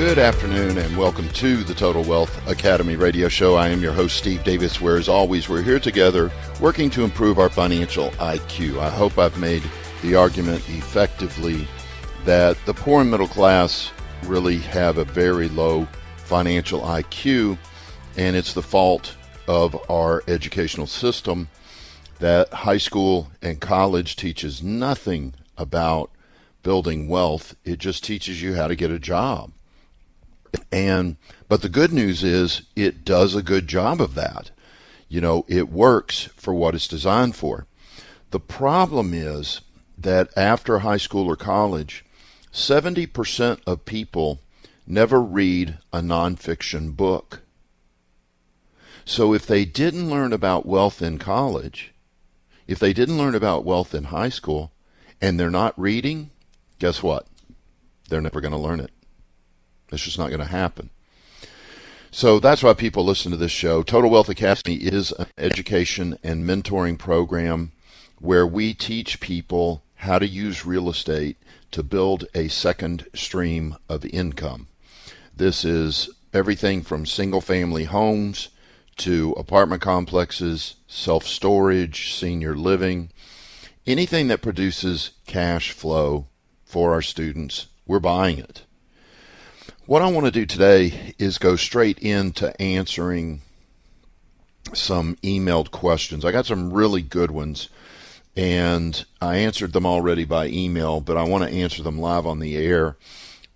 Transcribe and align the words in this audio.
Good 0.00 0.18
afternoon 0.18 0.78
and 0.78 0.96
welcome 0.96 1.28
to 1.28 1.62
the 1.62 1.74
Total 1.74 2.02
Wealth 2.02 2.34
Academy 2.48 2.96
radio 2.96 3.28
show. 3.28 3.56
I 3.56 3.68
am 3.68 3.82
your 3.82 3.92
host, 3.92 4.16
Steve 4.16 4.42
Davis, 4.44 4.80
where 4.80 4.96
as 4.96 5.10
always, 5.10 5.46
we're 5.46 5.60
here 5.60 5.78
together 5.78 6.32
working 6.58 6.88
to 6.92 7.04
improve 7.04 7.38
our 7.38 7.50
financial 7.50 8.08
IQ. 8.12 8.78
I 8.78 8.88
hope 8.88 9.18
I've 9.18 9.38
made 9.38 9.62
the 10.00 10.14
argument 10.14 10.66
effectively 10.70 11.68
that 12.24 12.56
the 12.64 12.72
poor 12.72 13.02
and 13.02 13.10
middle 13.10 13.28
class 13.28 13.90
really 14.24 14.56
have 14.56 14.96
a 14.96 15.04
very 15.04 15.50
low 15.50 15.86
financial 16.16 16.80
IQ, 16.80 17.58
and 18.16 18.34
it's 18.34 18.54
the 18.54 18.62
fault 18.62 19.14
of 19.48 19.78
our 19.90 20.24
educational 20.26 20.86
system 20.86 21.50
that 22.20 22.50
high 22.54 22.78
school 22.78 23.30
and 23.42 23.60
college 23.60 24.16
teaches 24.16 24.62
nothing 24.62 25.34
about 25.58 26.10
building 26.62 27.06
wealth. 27.06 27.54
It 27.66 27.78
just 27.78 28.02
teaches 28.02 28.40
you 28.40 28.54
how 28.54 28.66
to 28.66 28.74
get 28.74 28.90
a 28.90 28.98
job. 28.98 29.52
And 30.72 31.16
but 31.48 31.62
the 31.62 31.68
good 31.68 31.92
news 31.92 32.22
is 32.22 32.62
it 32.76 33.04
does 33.04 33.34
a 33.34 33.42
good 33.42 33.66
job 33.66 34.00
of 34.00 34.14
that. 34.14 34.50
You 35.08 35.20
know, 35.20 35.44
it 35.48 35.68
works 35.68 36.28
for 36.36 36.54
what 36.54 36.74
it's 36.74 36.86
designed 36.86 37.34
for. 37.34 37.66
The 38.30 38.40
problem 38.40 39.12
is 39.12 39.60
that 39.98 40.30
after 40.36 40.78
high 40.80 40.96
school 40.96 41.26
or 41.26 41.36
college, 41.36 42.04
70% 42.52 43.60
of 43.66 43.84
people 43.84 44.40
never 44.86 45.20
read 45.20 45.78
a 45.92 46.00
nonfiction 46.00 46.96
book. 46.96 47.40
So 49.04 49.34
if 49.34 49.46
they 49.46 49.64
didn't 49.64 50.10
learn 50.10 50.32
about 50.32 50.66
wealth 50.66 51.02
in 51.02 51.18
college, 51.18 51.92
if 52.66 52.78
they 52.78 52.92
didn't 52.92 53.18
learn 53.18 53.34
about 53.34 53.64
wealth 53.64 53.94
in 53.94 54.04
high 54.04 54.28
school, 54.28 54.72
and 55.20 55.38
they're 55.38 55.50
not 55.50 55.78
reading, 55.78 56.30
guess 56.78 57.02
what? 57.02 57.26
They're 58.08 58.20
never 58.20 58.40
going 58.40 58.52
to 58.52 58.58
learn 58.58 58.80
it. 58.80 58.90
It's 59.92 60.04
just 60.04 60.18
not 60.18 60.28
going 60.28 60.40
to 60.40 60.46
happen. 60.46 60.90
So 62.10 62.40
that's 62.40 62.62
why 62.62 62.74
people 62.74 63.04
listen 63.04 63.30
to 63.30 63.36
this 63.36 63.52
show. 63.52 63.82
Total 63.82 64.10
Wealth 64.10 64.28
Academy 64.28 64.76
is 64.76 65.12
an 65.12 65.26
education 65.38 66.18
and 66.24 66.44
mentoring 66.44 66.98
program 66.98 67.70
where 68.18 68.46
we 68.46 68.74
teach 68.74 69.20
people 69.20 69.82
how 69.96 70.18
to 70.18 70.26
use 70.26 70.66
real 70.66 70.88
estate 70.90 71.36
to 71.70 71.82
build 71.82 72.24
a 72.34 72.48
second 72.48 73.06
stream 73.14 73.76
of 73.88 74.04
income. 74.06 74.66
This 75.36 75.64
is 75.64 76.10
everything 76.34 76.82
from 76.82 77.06
single 77.06 77.40
family 77.40 77.84
homes 77.84 78.48
to 78.98 79.32
apartment 79.38 79.80
complexes, 79.80 80.74
self 80.88 81.26
storage, 81.26 82.12
senior 82.12 82.56
living, 82.56 83.10
anything 83.86 84.28
that 84.28 84.42
produces 84.42 85.12
cash 85.26 85.70
flow 85.70 86.26
for 86.64 86.92
our 86.92 87.02
students. 87.02 87.66
We're 87.86 88.00
buying 88.00 88.38
it. 88.38 88.62
What 89.86 90.02
I 90.02 90.10
want 90.10 90.26
to 90.26 90.30
do 90.30 90.46
today 90.46 91.14
is 91.18 91.38
go 91.38 91.56
straight 91.56 91.98
into 91.98 92.60
answering 92.60 93.40
some 94.74 95.16
emailed 95.16 95.70
questions. 95.70 96.24
I 96.24 96.30
got 96.30 96.46
some 96.46 96.72
really 96.72 97.02
good 97.02 97.30
ones, 97.30 97.70
and 98.36 99.04
I 99.20 99.36
answered 99.38 99.72
them 99.72 99.86
already 99.86 100.24
by 100.24 100.46
email, 100.46 101.00
but 101.00 101.16
I 101.16 101.24
want 101.24 101.44
to 101.44 101.56
answer 101.56 101.82
them 101.82 101.98
live 101.98 102.26
on 102.26 102.38
the 102.38 102.56
air. 102.56 102.98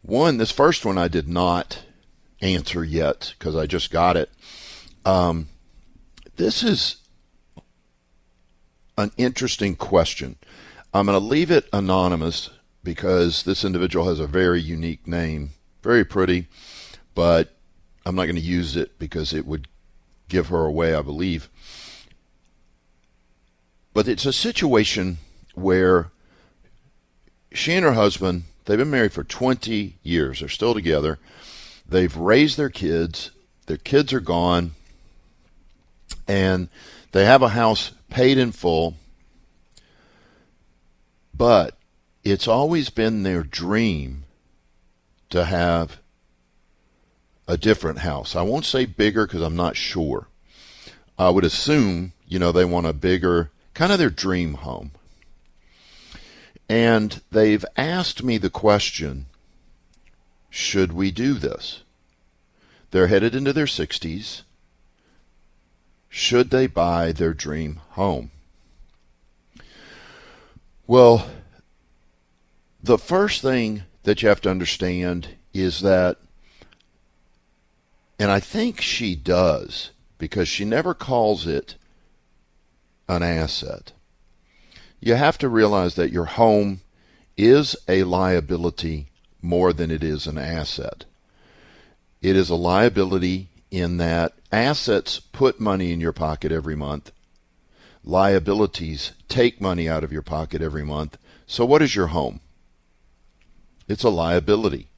One, 0.02 0.38
this 0.38 0.50
first 0.50 0.84
one 0.84 0.98
I 0.98 1.08
did 1.08 1.28
not 1.28 1.84
answer 2.40 2.82
yet 2.82 3.34
because 3.38 3.54
I 3.54 3.66
just 3.66 3.92
got 3.92 4.16
it. 4.16 4.30
Um, 5.04 5.48
this 6.36 6.64
is 6.64 6.96
an 8.96 9.12
interesting 9.18 9.76
question. 9.76 10.36
I'm 10.92 11.06
going 11.06 11.20
to 11.20 11.24
leave 11.24 11.50
it 11.50 11.68
anonymous 11.72 12.50
because 12.82 13.44
this 13.44 13.64
individual 13.64 14.08
has 14.08 14.20
a 14.20 14.26
very 14.26 14.60
unique 14.60 15.06
name 15.06 15.50
very 15.84 16.04
pretty, 16.04 16.48
but 17.14 17.54
I'm 18.06 18.16
not 18.16 18.24
going 18.24 18.36
to 18.36 18.40
use 18.40 18.74
it 18.74 18.98
because 18.98 19.34
it 19.34 19.46
would 19.46 19.68
give 20.28 20.48
her 20.48 20.64
away, 20.64 20.94
I 20.94 21.02
believe. 21.02 21.50
But 23.92 24.08
it's 24.08 24.26
a 24.26 24.32
situation 24.32 25.18
where 25.54 26.10
she 27.52 27.74
and 27.74 27.84
her 27.84 27.92
husband, 27.92 28.44
they've 28.64 28.78
been 28.78 28.90
married 28.90 29.12
for 29.12 29.22
20 29.22 29.98
years. 30.02 30.40
They're 30.40 30.48
still 30.48 30.72
together. 30.72 31.18
They've 31.86 32.16
raised 32.16 32.56
their 32.56 32.70
kids. 32.70 33.30
Their 33.66 33.76
kids 33.76 34.12
are 34.14 34.20
gone. 34.20 34.72
And 36.26 36.68
they 37.12 37.26
have 37.26 37.42
a 37.42 37.50
house 37.50 37.92
paid 38.08 38.38
in 38.38 38.52
full. 38.52 38.94
But 41.34 41.76
it's 42.24 42.48
always 42.48 42.88
been 42.88 43.22
their 43.22 43.42
dream 43.42 44.23
to 45.34 45.44
have 45.44 45.98
a 47.48 47.56
different 47.56 47.98
house. 47.98 48.36
I 48.36 48.42
won't 48.42 48.64
say 48.64 48.86
bigger 48.86 49.26
because 49.26 49.42
I'm 49.42 49.56
not 49.56 49.76
sure. 49.76 50.28
I 51.18 51.28
would 51.28 51.42
assume, 51.42 52.12
you 52.24 52.38
know, 52.38 52.52
they 52.52 52.64
want 52.64 52.86
a 52.86 52.92
bigger, 52.92 53.50
kind 53.74 53.90
of 53.90 53.98
their 53.98 54.10
dream 54.10 54.54
home. 54.54 54.92
And 56.68 57.20
they've 57.32 57.64
asked 57.76 58.22
me 58.22 58.38
the 58.38 58.48
question 58.48 59.26
should 60.50 60.92
we 60.92 61.10
do 61.10 61.34
this? 61.34 61.82
They're 62.92 63.08
headed 63.08 63.34
into 63.34 63.52
their 63.52 63.66
60s. 63.66 64.42
Should 66.08 66.50
they 66.50 66.68
buy 66.68 67.10
their 67.10 67.34
dream 67.34 67.80
home? 67.90 68.30
Well, 70.86 71.26
the 72.80 72.98
first 72.98 73.42
thing 73.42 73.82
that 74.04 74.22
you 74.22 74.28
have 74.28 74.40
to 74.42 74.50
understand 74.50 75.28
is 75.52 75.80
that, 75.80 76.18
and 78.18 78.30
I 78.30 78.40
think 78.40 78.80
she 78.80 79.14
does, 79.14 79.90
because 80.18 80.48
she 80.48 80.64
never 80.64 80.94
calls 80.94 81.46
it 81.46 81.74
an 83.08 83.22
asset. 83.22 83.92
You 85.00 85.16
have 85.16 85.36
to 85.38 85.48
realize 85.48 85.96
that 85.96 86.12
your 86.12 86.24
home 86.24 86.80
is 87.36 87.76
a 87.88 88.04
liability 88.04 89.08
more 89.42 89.72
than 89.72 89.90
it 89.90 90.02
is 90.02 90.26
an 90.26 90.38
asset. 90.38 91.04
It 92.22 92.36
is 92.36 92.48
a 92.48 92.54
liability 92.54 93.48
in 93.70 93.98
that 93.98 94.32
assets 94.50 95.20
put 95.20 95.60
money 95.60 95.92
in 95.92 96.00
your 96.00 96.12
pocket 96.12 96.52
every 96.52 96.76
month. 96.76 97.10
Liabilities 98.02 99.12
take 99.28 99.60
money 99.60 99.88
out 99.88 100.04
of 100.04 100.12
your 100.12 100.22
pocket 100.22 100.62
every 100.62 100.84
month. 100.84 101.18
So, 101.46 101.64
what 101.64 101.82
is 101.82 101.94
your 101.94 102.08
home? 102.08 102.40
It's 103.88 104.04
a 104.04 104.08
liability. 104.08 104.88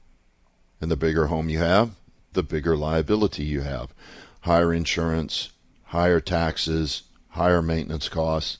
And 0.79 0.91
the 0.91 0.95
bigger 0.95 1.27
home 1.27 1.49
you 1.49 1.59
have, 1.59 1.91
the 2.33 2.43
bigger 2.43 2.77
liability 2.77 3.43
you 3.43 3.61
have. 3.61 3.93
Higher 4.41 4.73
insurance, 4.73 5.49
higher 5.85 6.19
taxes, 6.19 7.03
higher 7.29 7.61
maintenance 7.61 8.09
costs. 8.09 8.57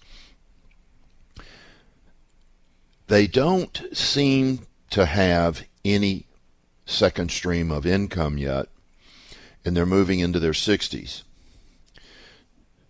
They 3.08 3.28
don't 3.28 3.82
seem 3.94 4.68
to 4.90 5.06
have 5.06 5.66
any 5.86 6.26
second 6.86 7.32
stream 7.32 7.72
of 7.72 7.86
income 7.86 8.38
yet, 8.38 8.68
and 9.64 9.76
they're 9.76 9.86
moving 9.86 10.20
into 10.20 10.40
their 10.40 10.52
60s. 10.52 11.24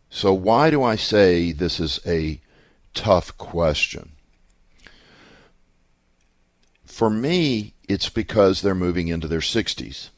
So, 0.10 0.34
why 0.34 0.70
do 0.70 0.84
I 0.84 0.96
say 0.96 1.52
this 1.52 1.80
is 1.80 2.00
a 2.06 2.40
tough 2.94 3.38
question? 3.38 4.14
For 6.98 7.12
me, 7.12 7.76
it's 7.88 8.10
because 8.10 8.64
they're 8.64 8.74
moving 8.74 9.08
into 9.08 9.28
their 9.28 9.40
60s. 9.40 10.10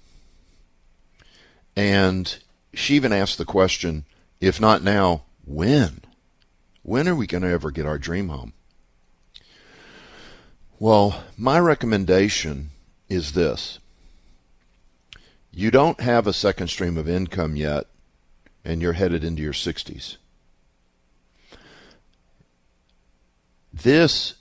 And 1.76 2.40
she 2.74 2.96
even 2.96 3.12
asked 3.12 3.38
the 3.38 3.44
question 3.44 4.06
if 4.40 4.62
not 4.62 4.82
now, 4.82 5.24
when? 5.44 6.00
When 6.82 7.10
are 7.10 7.16
we 7.16 7.28
going 7.28 7.44
to 7.44 7.50
ever 7.50 7.70
get 7.70 7.86
our 7.86 7.98
dream 7.98 8.30
home? 8.30 8.54
Well, 10.80 11.26
my 11.36 11.60
recommendation 11.60 12.70
is 13.10 13.34
this 13.34 13.80
you 15.52 15.72
don't 15.72 16.00
have 16.00 16.28
a 16.28 16.32
second 16.32 16.70
stream 16.70 16.98
of 16.98 17.10
income 17.10 17.58
yet, 17.58 17.88
and 18.64 18.82
you're 18.82 18.94
headed 18.94 19.26
into 19.26 19.42
your 19.42 19.52
60s. 19.52 20.16
This 23.74 24.36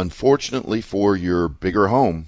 unfortunately 0.00 0.80
for 0.80 1.16
your 1.16 1.48
bigger 1.48 1.88
home, 1.88 2.26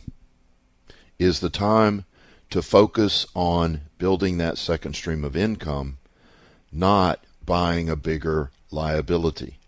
is 1.18 1.40
the 1.40 1.50
time 1.50 2.04
to 2.50 2.62
focus 2.62 3.26
on 3.34 3.82
building 3.98 4.38
that 4.38 4.56
second 4.56 4.94
stream 4.94 5.24
of 5.24 5.36
income, 5.36 5.98
not 6.72 7.22
buying 7.44 7.88
a 7.88 7.96
bigger 7.96 8.50
liability. 8.70 9.58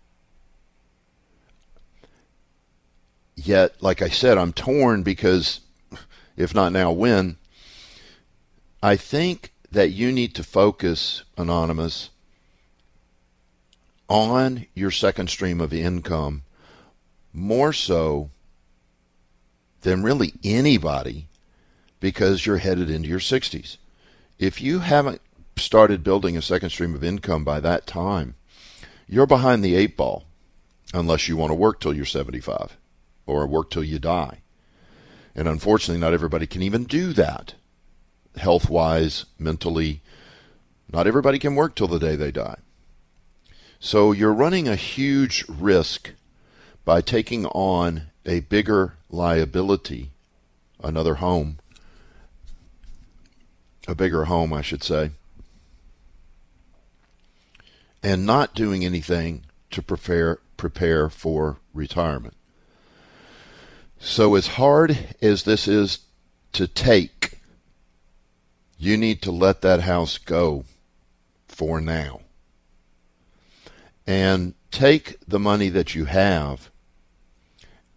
Yet, 3.35 3.81
like 3.81 4.01
I 4.01 4.09
said, 4.09 4.37
I'm 4.37 4.53
torn 4.53 5.03
because 5.03 5.61
if 6.37 6.55
not 6.55 6.71
now, 6.71 6.91
when? 6.91 7.37
I 8.81 8.95
think 8.95 9.51
that 9.71 9.91
you 9.91 10.11
need 10.11 10.33
to 10.35 10.43
focus, 10.43 11.23
Anonymous, 11.37 12.09
on 14.09 14.65
your 14.73 14.91
second 14.91 15.29
stream 15.29 15.61
of 15.61 15.73
income 15.73 16.43
more 17.33 17.73
so 17.73 18.29
than 19.81 20.03
really 20.03 20.33
anybody 20.43 21.27
because 21.99 22.45
you're 22.45 22.57
headed 22.57 22.89
into 22.89 23.09
your 23.09 23.19
60s. 23.19 23.77
If 24.37 24.61
you 24.61 24.79
haven't 24.79 25.21
started 25.57 26.03
building 26.03 26.35
a 26.35 26.41
second 26.41 26.69
stream 26.71 26.95
of 26.95 27.03
income 27.03 27.43
by 27.43 27.59
that 27.59 27.87
time, 27.87 28.35
you're 29.07 29.27
behind 29.27 29.63
the 29.63 29.75
eight 29.75 29.97
ball 29.97 30.25
unless 30.93 31.27
you 31.27 31.37
want 31.37 31.51
to 31.51 31.55
work 31.55 31.79
till 31.79 31.93
you're 31.93 32.05
75 32.05 32.77
or 33.25 33.47
work 33.47 33.69
till 33.69 33.83
you 33.83 33.99
die. 33.99 34.39
And 35.35 35.47
unfortunately, 35.47 36.01
not 36.01 36.13
everybody 36.13 36.47
can 36.47 36.61
even 36.61 36.83
do 36.83 37.13
that 37.13 37.53
health 38.37 38.69
wise, 38.69 39.25
mentally. 39.37 40.01
Not 40.91 41.07
everybody 41.07 41.39
can 41.39 41.55
work 41.55 41.75
till 41.75 41.87
the 41.87 41.99
day 41.99 42.15
they 42.15 42.31
die. 42.31 42.57
So 43.79 44.11
you're 44.11 44.33
running 44.33 44.67
a 44.67 44.75
huge 44.75 45.45
risk 45.47 46.11
by 46.85 47.01
taking 47.01 47.45
on 47.47 48.03
a 48.25 48.41
bigger 48.41 48.95
liability, 49.09 50.11
another 50.83 51.15
home, 51.15 51.59
a 53.87 53.95
bigger 53.95 54.25
home, 54.25 54.53
I 54.53 54.61
should 54.61 54.83
say, 54.83 55.11
and 58.03 58.25
not 58.25 58.55
doing 58.55 58.83
anything 58.83 59.45
to 59.71 59.81
prepare 59.81 60.39
prepare 60.57 61.09
for 61.09 61.57
retirement. 61.73 62.35
So 63.99 64.35
as 64.35 64.47
hard 64.47 65.15
as 65.21 65.43
this 65.43 65.67
is 65.67 65.99
to 66.53 66.67
take, 66.67 67.39
you 68.77 68.97
need 68.97 69.21
to 69.23 69.31
let 69.31 69.61
that 69.61 69.81
house 69.81 70.17
go 70.17 70.65
for 71.47 71.79
now 71.79 72.21
and 74.07 74.55
take 74.71 75.17
the 75.27 75.39
money 75.39 75.69
that 75.69 75.93
you 75.93 76.05
have 76.05 76.70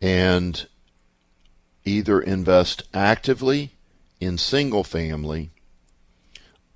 and 0.01 0.67
either 1.85 2.21
invest 2.21 2.83
actively 2.93 3.73
in 4.21 4.39
single 4.39 4.85
family 4.85 5.51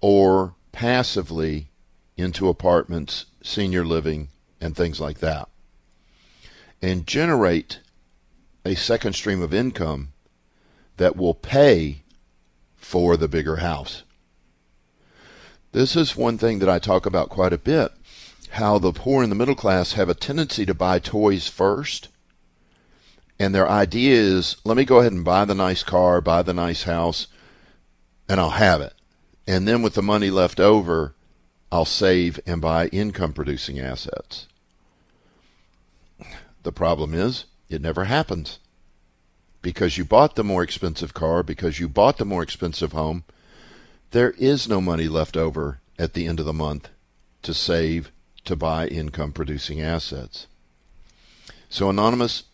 or 0.00 0.54
passively 0.72 1.68
into 2.16 2.48
apartments, 2.48 3.26
senior 3.42 3.84
living, 3.84 4.28
and 4.60 4.76
things 4.76 5.00
like 5.00 5.18
that. 5.18 5.48
And 6.82 7.06
generate 7.06 7.80
a 8.64 8.74
second 8.74 9.14
stream 9.14 9.42
of 9.42 9.54
income 9.54 10.12
that 10.96 11.16
will 11.16 11.34
pay 11.34 12.02
for 12.76 13.16
the 13.16 13.28
bigger 13.28 13.56
house. 13.56 14.02
This 15.72 15.96
is 15.96 16.16
one 16.16 16.38
thing 16.38 16.58
that 16.58 16.68
I 16.68 16.78
talk 16.78 17.06
about 17.06 17.28
quite 17.28 17.52
a 17.52 17.58
bit 17.58 17.92
how 18.52 18.78
the 18.78 18.92
poor 18.92 19.22
and 19.22 19.30
the 19.30 19.36
middle 19.36 19.54
class 19.54 19.92
have 19.92 20.08
a 20.08 20.14
tendency 20.14 20.64
to 20.64 20.74
buy 20.74 20.98
toys 20.98 21.48
first. 21.48 22.08
And 23.38 23.55
their 23.55 23.69
idea 23.69 24.14
is 24.14 24.56
let 24.64 24.76
me 24.76 24.85
go 24.85 24.99
ahead 24.99 25.12
and 25.12 25.25
buy 25.25 25.44
the 25.44 25.55
nice 25.55 25.82
car, 25.82 26.20
buy 26.20 26.43
the 26.43 26.55
nice 26.55 26.85
house, 26.85 27.29
and 28.29 28.40
I'll 28.40 28.50
have 28.50 28.81
it. 28.81 28.94
And 29.46 29.67
then 29.67 29.82
with 29.82 29.94
the 29.94 30.02
money 30.02 30.31
left 30.31 30.61
over, 30.61 31.14
I'll 31.70 31.85
save 31.85 32.40
and 32.46 32.61
buy 32.61 32.88
income 32.88 33.32
producing 33.32 33.79
assets. 33.79 34.46
The 36.62 36.73
problem 36.73 37.14
is, 37.14 37.44
it 37.69 37.81
never 37.81 38.05
happens. 38.05 38.58
Because 39.62 39.99
you 39.99 40.05
bought 40.05 40.35
the 40.35 40.44
more 40.44 40.62
expensive 40.62 41.14
car, 41.14 41.43
because 41.43 41.79
you 41.79 41.88
bought 41.88 42.19
the 42.19 42.25
more 42.25 42.43
expensive 42.43 42.93
home, 42.93 43.25
there 44.11 44.31
is 44.32 44.69
no 44.69 44.81
money 44.81 45.08
left 45.08 45.37
over 45.37 45.81
at 45.99 46.14
the 46.14 46.26
end 46.26 46.40
of 46.40 46.46
the 46.46 46.52
month 46.52 46.88
to 47.43 47.52
save 47.52 48.11
to 48.44 48.56
buy 48.56 48.87
income 48.87 49.32
producing 49.32 49.81
assets. 49.81 50.46
So, 51.69 51.90
Anonymous, 51.90 52.44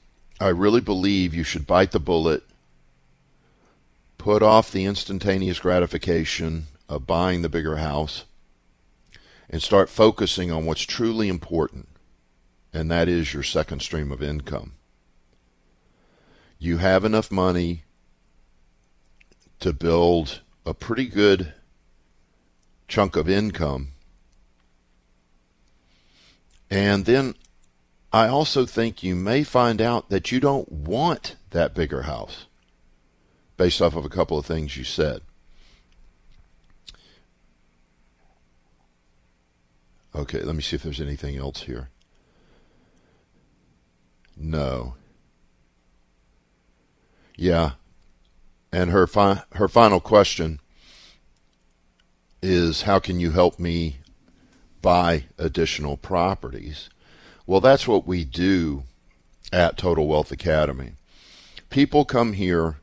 I 0.41 0.49
really 0.49 0.81
believe 0.81 1.35
you 1.35 1.45
should 1.45 1.67
bite 1.67 1.93
the 1.93 2.01
bullet, 2.01 2.43
put 4.19 4.43
off 4.43 4.71
the 4.71 4.85
instantaneous 4.85 5.59
gratification 5.61 6.67
of 6.89 7.07
buying 7.07 7.43
the 7.43 7.49
bigger 7.49 7.77
house, 7.77 8.25
and 9.49 9.63
start 9.63 9.89
focusing 9.89 10.51
on 10.51 10.67
what's 10.67 10.83
truly 10.83 11.29
important, 11.29 11.89
and 12.73 12.91
that 12.91 13.09
is 13.09 13.33
your 13.33 13.43
second 13.43 13.81
stream 13.81 14.11
of 14.11 14.23
income. 14.23 14.73
You 16.59 16.79
have 16.79 17.05
enough 17.05 17.31
money 17.31 17.85
to 19.61 19.73
build 19.73 20.41
a 20.67 20.75
pretty 20.75 21.07
good 21.07 21.53
chunk 22.89 23.17
of 23.17 23.29
income 23.29 23.95
and 26.71 27.05
then 27.05 27.35
I 28.15 28.29
also 28.29 28.65
think 28.65 29.03
you 29.03 29.17
may 29.17 29.43
find 29.43 29.83
out 29.83 30.09
that 30.09 30.31
you 30.31 30.39
don't 30.39 30.71
want 30.71 31.35
that 31.51 31.75
bigger 31.75 32.03
house 32.03 32.47
based 33.57 33.83
off 33.83 33.97
of 33.97 34.05
a 34.05 34.09
couple 34.09 34.39
of 34.39 34.47
things 34.47 34.77
you 34.77 34.85
said. 34.85 35.21
Okay, 40.15 40.41
let 40.43 40.55
me 40.55 40.63
see 40.63 40.77
if 40.77 40.85
there's 40.85 41.01
anything 41.01 41.37
else 41.37 41.63
here. 41.63 41.89
No. 44.37 44.95
Yeah. 47.37 47.73
And 48.73 48.93
her 48.93 49.09
fi- 49.09 49.43
her 49.55 49.67
final 49.67 49.99
question 49.99 50.61
is 52.41 52.83
how 52.83 53.01
can 53.01 53.19
you 53.19 53.33
help 53.33 53.59
me 53.59 53.97
buy 54.81 55.25
additional 55.37 55.97
properties. 55.97 56.91
Well, 57.47 57.61
that's 57.61 57.87
what 57.87 58.07
we 58.07 58.25
do 58.25 58.85
at 59.53 59.77
Total 59.77 60.07
Wealth 60.07 60.33
Academy. 60.33 60.93
People 61.69 62.07
come 62.07 62.33
here 62.33 62.77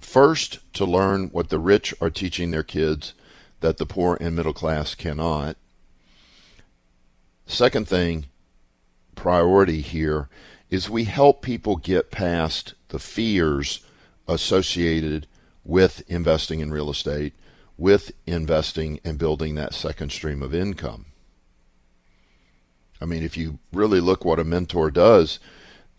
first 0.00 0.58
to 0.74 0.86
learn 0.86 1.28
what 1.28 1.50
the 1.50 1.58
rich 1.58 1.94
are 2.00 2.08
teaching 2.08 2.50
their 2.50 2.62
kids 2.62 3.12
that 3.60 3.76
the 3.76 3.86
poor 3.86 4.16
and 4.20 4.34
middle 4.34 4.54
class 4.54 4.94
cannot. 4.94 5.56
Second 7.46 7.86
thing, 7.86 8.26
priority 9.14 9.82
here, 9.82 10.28
is 10.70 10.88
we 10.88 11.04
help 11.04 11.42
people 11.42 11.76
get 11.76 12.10
past 12.10 12.72
the 12.88 12.98
fears 12.98 13.84
associated 14.26 15.26
with 15.62 16.02
investing 16.08 16.60
in 16.60 16.70
real 16.70 16.90
estate 16.90 17.34
with 17.76 18.12
investing 18.26 18.98
and 19.04 19.18
building 19.18 19.54
that 19.56 19.74
second 19.74 20.10
stream 20.10 20.42
of 20.42 20.54
income. 20.54 21.04
I 23.02 23.04
mean, 23.04 23.24
if 23.24 23.36
you 23.36 23.58
really 23.72 23.98
look 23.98 24.24
what 24.24 24.38
a 24.38 24.44
mentor 24.44 24.88
does, 24.88 25.40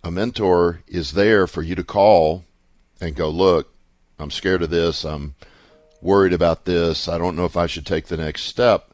a 0.06 0.10
mentor 0.10 0.84
is 0.88 1.12
there 1.12 1.48
for 1.48 1.62
you 1.62 1.76
to 1.76 1.84
call 1.84 2.46
and 3.02 3.14
go, 3.14 3.30
look, 3.30 3.74
I'm 4.18 4.32
scared 4.32 4.62
of 4.62 4.70
this. 4.70 5.04
I'm 5.04 5.36
worried 6.02 6.32
about 6.32 6.64
this. 6.64 7.10
I 7.10 7.18
don't 7.18 7.36
know 7.36 7.44
if 7.44 7.58
I 7.58 7.68
should 7.68 7.86
take 7.86 8.06
the 8.08 8.16
next 8.16 8.44
step. 8.44 8.92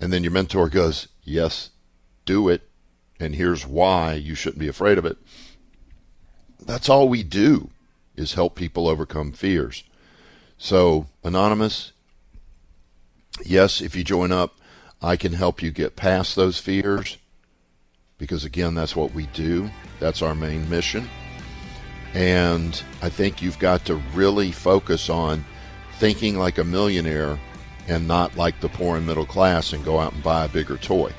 And 0.00 0.12
then 0.12 0.22
your 0.22 0.30
mentor 0.30 0.68
goes, 0.68 1.08
yes, 1.24 1.70
do 2.24 2.48
it. 2.48 2.62
And 3.18 3.34
here's 3.34 3.66
why 3.66 4.12
you 4.12 4.36
shouldn't 4.36 4.60
be 4.60 4.68
afraid 4.68 4.98
of 4.98 5.04
it. 5.04 5.16
That's 6.64 6.88
all 6.88 7.08
we 7.08 7.24
do 7.24 7.70
is 8.14 8.34
help 8.34 8.54
people 8.54 8.86
overcome 8.86 9.32
fears. 9.32 9.82
So, 10.58 11.08
Anonymous, 11.24 11.90
yes, 13.44 13.80
if 13.80 13.96
you 13.96 14.04
join 14.04 14.30
up, 14.30 14.54
I 15.00 15.16
can 15.16 15.32
help 15.32 15.62
you 15.62 15.70
get 15.70 15.96
past 15.96 16.34
those 16.34 16.58
fears 16.58 17.18
because, 18.18 18.44
again, 18.44 18.74
that's 18.74 18.96
what 18.96 19.14
we 19.14 19.26
do. 19.26 19.70
That's 20.00 20.22
our 20.22 20.34
main 20.34 20.68
mission. 20.68 21.08
And 22.14 22.82
I 23.02 23.08
think 23.08 23.42
you've 23.42 23.58
got 23.58 23.84
to 23.86 23.96
really 24.14 24.50
focus 24.50 25.08
on 25.08 25.44
thinking 25.98 26.38
like 26.38 26.58
a 26.58 26.64
millionaire 26.64 27.38
and 27.86 28.08
not 28.08 28.36
like 28.36 28.60
the 28.60 28.68
poor 28.68 28.96
and 28.96 29.06
middle 29.06 29.26
class 29.26 29.72
and 29.72 29.84
go 29.84 29.98
out 29.98 30.12
and 30.12 30.22
buy 30.22 30.44
a 30.44 30.48
bigger 30.48 30.76
toy. 30.76 31.12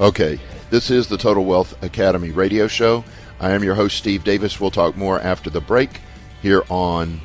Okay, 0.00 0.38
this 0.70 0.90
is 0.90 1.08
the 1.08 1.16
Total 1.16 1.44
Wealth 1.44 1.82
Academy 1.82 2.30
radio 2.30 2.66
show. 2.66 3.04
I 3.38 3.52
am 3.52 3.62
your 3.62 3.74
host, 3.74 3.96
Steve 3.96 4.24
Davis. 4.24 4.60
We'll 4.60 4.70
talk 4.70 4.96
more 4.96 5.20
after 5.20 5.50
the 5.50 5.60
break 5.60 6.00
here 6.42 6.64
on 6.68 7.20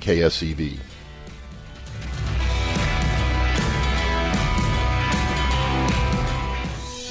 KSEV. 0.00 0.78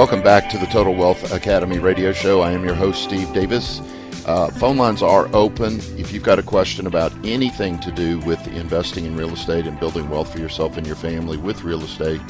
Welcome 0.00 0.22
back 0.22 0.48
to 0.48 0.56
the 0.56 0.64
Total 0.64 0.94
Wealth 0.94 1.30
Academy 1.30 1.78
radio 1.78 2.10
show. 2.10 2.40
I 2.40 2.52
am 2.52 2.64
your 2.64 2.74
host, 2.74 3.04
Steve 3.04 3.30
Davis. 3.34 3.82
Uh, 4.24 4.50
phone 4.52 4.78
lines 4.78 5.02
are 5.02 5.28
open. 5.36 5.78
If 5.98 6.10
you've 6.10 6.22
got 6.22 6.38
a 6.38 6.42
question 6.42 6.86
about 6.86 7.12
anything 7.22 7.78
to 7.80 7.92
do 7.92 8.18
with 8.20 8.48
investing 8.48 9.04
in 9.04 9.14
real 9.14 9.30
estate 9.34 9.66
and 9.66 9.78
building 9.78 10.08
wealth 10.08 10.32
for 10.32 10.38
yourself 10.38 10.78
and 10.78 10.86
your 10.86 10.96
family 10.96 11.36
with 11.36 11.64
real 11.64 11.82
estate, 11.82 12.22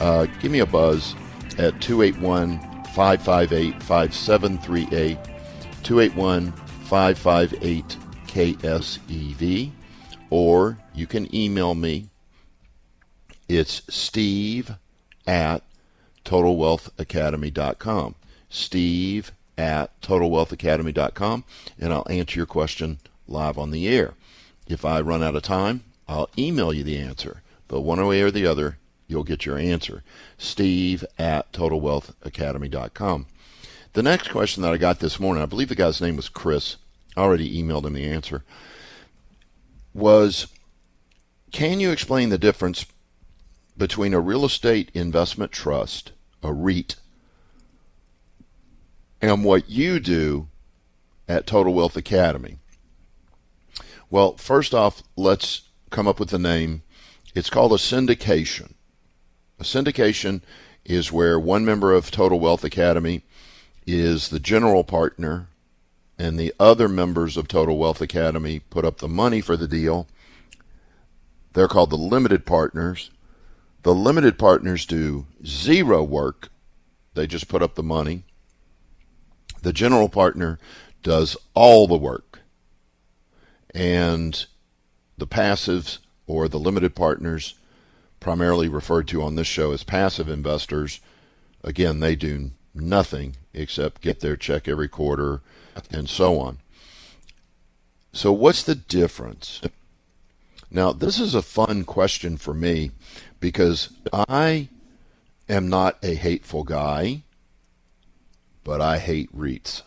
uh, 0.00 0.28
give 0.40 0.50
me 0.50 0.60
a 0.60 0.66
buzz 0.66 1.14
at 1.58 1.78
281 1.82 2.58
558 2.94 3.82
5738. 3.82 5.18
281 5.82 6.52
558 6.52 7.96
KSEV. 8.28 9.72
Or 10.30 10.78
you 10.94 11.06
can 11.06 11.34
email 11.34 11.74
me. 11.74 12.08
It's 13.46 13.82
steve 13.94 14.74
at 15.26 15.62
TotalWealthAcademy.com. 16.24 18.14
Steve 18.48 19.32
at 19.56 20.00
TotalWealthAcademy.com, 20.00 21.44
and 21.78 21.92
I'll 21.92 22.06
answer 22.10 22.38
your 22.38 22.46
question 22.46 22.98
live 23.28 23.58
on 23.58 23.70
the 23.70 23.88
air. 23.88 24.14
If 24.66 24.84
I 24.84 25.00
run 25.00 25.22
out 25.22 25.36
of 25.36 25.42
time, 25.42 25.84
I'll 26.08 26.30
email 26.36 26.72
you 26.72 26.82
the 26.82 26.98
answer. 26.98 27.42
But 27.68 27.82
one 27.82 28.04
way 28.04 28.20
or 28.22 28.30
the 28.30 28.46
other, 28.46 28.78
you'll 29.06 29.24
get 29.24 29.46
your 29.46 29.58
answer. 29.58 30.02
Steve 30.38 31.04
at 31.18 31.52
TotalWealthAcademy.com. 31.52 33.26
The 33.92 34.02
next 34.02 34.28
question 34.28 34.62
that 34.62 34.72
I 34.72 34.76
got 34.76 35.00
this 35.00 35.18
morning, 35.18 35.42
I 35.42 35.46
believe 35.46 35.68
the 35.68 35.74
guy's 35.74 36.00
name 36.00 36.16
was 36.16 36.28
Chris. 36.28 36.76
I 37.16 37.20
already 37.20 37.60
emailed 37.60 37.84
him 37.84 37.94
the 37.94 38.04
answer. 38.04 38.44
Was 39.92 40.46
can 41.52 41.80
you 41.80 41.90
explain 41.90 42.28
the 42.28 42.38
difference 42.38 42.86
between 43.76 44.14
a 44.14 44.20
real 44.20 44.44
estate 44.44 44.90
investment 44.94 45.52
trust, 45.52 46.12
a 46.42 46.52
REIT, 46.52 46.96
and 49.20 49.44
what 49.44 49.68
you 49.68 50.00
do 50.00 50.48
at 51.28 51.46
Total 51.46 51.72
Wealth 51.72 51.96
Academy? 51.96 52.58
Well, 54.10 54.36
first 54.36 54.74
off, 54.74 55.02
let's 55.16 55.68
come 55.90 56.08
up 56.08 56.18
with 56.18 56.32
a 56.32 56.38
name. 56.38 56.82
It's 57.34 57.50
called 57.50 57.72
a 57.72 57.76
syndication. 57.76 58.72
A 59.58 59.62
syndication 59.62 60.40
is 60.84 61.12
where 61.12 61.38
one 61.38 61.64
member 61.64 61.92
of 61.92 62.10
Total 62.10 62.40
Wealth 62.40 62.64
Academy 62.64 63.22
is 63.86 64.28
the 64.28 64.40
general 64.40 64.84
partner, 64.84 65.48
and 66.18 66.38
the 66.38 66.52
other 66.58 66.88
members 66.88 67.36
of 67.36 67.46
Total 67.46 67.76
Wealth 67.76 68.00
Academy 68.00 68.58
put 68.58 68.84
up 68.84 68.98
the 68.98 69.08
money 69.08 69.40
for 69.40 69.56
the 69.56 69.68
deal. 69.68 70.06
They're 71.52 71.68
called 71.68 71.90
the 71.90 71.96
limited 71.96 72.46
partners. 72.46 73.10
The 73.82 73.94
limited 73.94 74.38
partners 74.38 74.84
do 74.84 75.26
zero 75.44 76.02
work, 76.02 76.50
they 77.14 77.26
just 77.26 77.48
put 77.48 77.62
up 77.62 77.74
the 77.74 77.82
money. 77.82 78.24
The 79.62 79.72
general 79.72 80.08
partner 80.08 80.58
does 81.02 81.36
all 81.54 81.86
the 81.86 81.96
work. 81.96 82.40
And 83.74 84.46
the 85.16 85.26
passives 85.26 85.98
or 86.26 86.48
the 86.48 86.58
limited 86.58 86.94
partners, 86.94 87.54
primarily 88.20 88.68
referred 88.68 89.08
to 89.08 89.22
on 89.22 89.34
this 89.34 89.46
show 89.46 89.72
as 89.72 89.82
passive 89.82 90.28
investors, 90.28 91.00
again, 91.64 92.00
they 92.00 92.16
do 92.16 92.50
nothing 92.74 93.36
except 93.52 94.02
get 94.02 94.20
their 94.20 94.36
check 94.36 94.68
every 94.68 94.88
quarter 94.88 95.40
and 95.90 96.08
so 96.08 96.38
on. 96.38 96.58
So, 98.12 98.32
what's 98.32 98.62
the 98.62 98.74
difference? 98.74 99.60
Now, 100.70 100.92
this 100.92 101.18
is 101.18 101.34
a 101.34 101.42
fun 101.42 101.84
question 101.84 102.36
for 102.36 102.54
me 102.54 102.92
because 103.40 103.90
I 104.12 104.68
am 105.48 105.68
not 105.68 105.98
a 106.02 106.14
hateful 106.14 106.62
guy, 106.62 107.22
but 108.62 108.80
I 108.80 108.98
hate 108.98 109.34
REITs. 109.36 109.82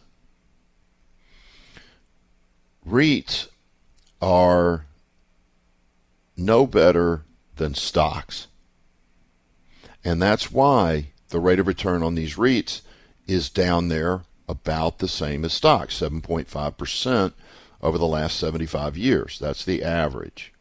REITs 2.88 3.48
are 4.22 4.86
no 6.36 6.66
better 6.68 7.24
than 7.56 7.76
stocks. 7.76 8.48
And 10.04 10.22
that's 10.22 10.52
why 10.52 11.08
the 11.30 11.40
rate 11.40 11.60
of 11.60 11.68
return 11.68 12.04
on 12.04 12.16
these 12.16 12.36
REITs 12.36 12.82
is 13.28 13.50
down 13.50 13.88
there 13.88 14.22
about 14.50 15.00
the 15.00 15.08
same 15.08 15.46
as 15.46 15.54
stocks, 15.54 16.00
7.5% 16.00 17.34
over 17.82 17.98
the 17.98 18.08
last 18.08 18.38
75 18.38 18.98
years. 18.98 19.40
That's 19.40 19.64
the 19.64 19.84
average. 19.84 20.53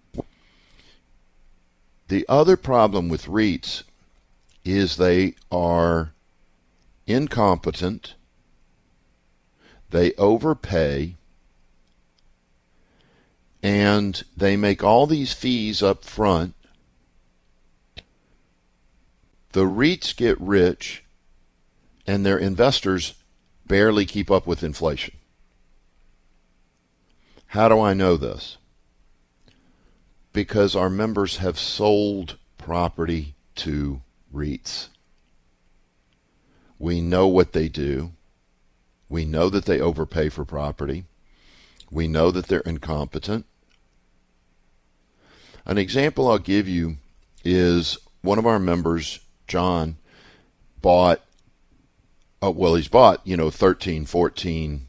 The 2.13 2.27
other 2.29 2.59
problem 2.59 3.09
with 3.09 3.25
REITs 3.25 3.85
is 4.67 4.97
they 4.99 5.35
are 5.51 6.13
incompetent, 7.07 8.17
they 9.89 10.13
overpay, 10.19 11.17
and 13.63 14.23
they 14.37 14.59
make 14.59 14.85
all 14.85 15.07
these 15.07 15.33
fees 15.33 15.83
up 15.83 16.05
front. 16.05 16.55
The 19.53 19.65
REITs 19.65 20.15
get 20.15 20.39
rich, 20.39 21.05
and 22.07 22.27
their 22.27 22.37
investors 22.37 23.15
barely 23.67 24.05
keep 24.05 24.31
up 24.31 24.47
with 24.47 24.63
inflation. 24.63 25.15
How 27.47 27.71
do 27.71 27.81
I 27.81 27.95
know 27.95 28.19
this? 28.19 28.59
Because 30.33 30.75
our 30.75 30.91
members 30.91 31.39
have 31.39 31.59
sold 31.59 32.39
property 32.59 33.35
to 33.57 34.03
REITs. 34.35 34.89
We 36.79 37.01
know 37.01 37.29
what 37.29 37.53
they 37.53 37.69
do. 37.69 38.13
We 39.09 39.25
know 39.25 39.49
that 39.51 39.67
they 39.67 39.81
overpay 39.81 40.31
for 40.31 40.45
property. 40.45 41.05
We 41.91 42.09
know 42.09 42.31
that 42.31 42.47
they're 42.47 42.61
incompetent. 42.61 43.45
An 45.67 45.79
example 45.79 46.29
I'll 46.29 46.39
give 46.39 46.67
you 46.67 46.97
is 47.45 47.99
one 48.23 48.39
of 48.39 48.47
our 48.47 48.59
members, 48.59 49.21
John, 49.47 49.97
bought, 50.81 51.21
uh, 52.43 52.51
well, 52.51 52.75
he's 52.75 52.89
bought, 52.89 53.21
you 53.25 53.37
know, 53.37 53.51
13, 53.51 54.07
14 54.07 54.87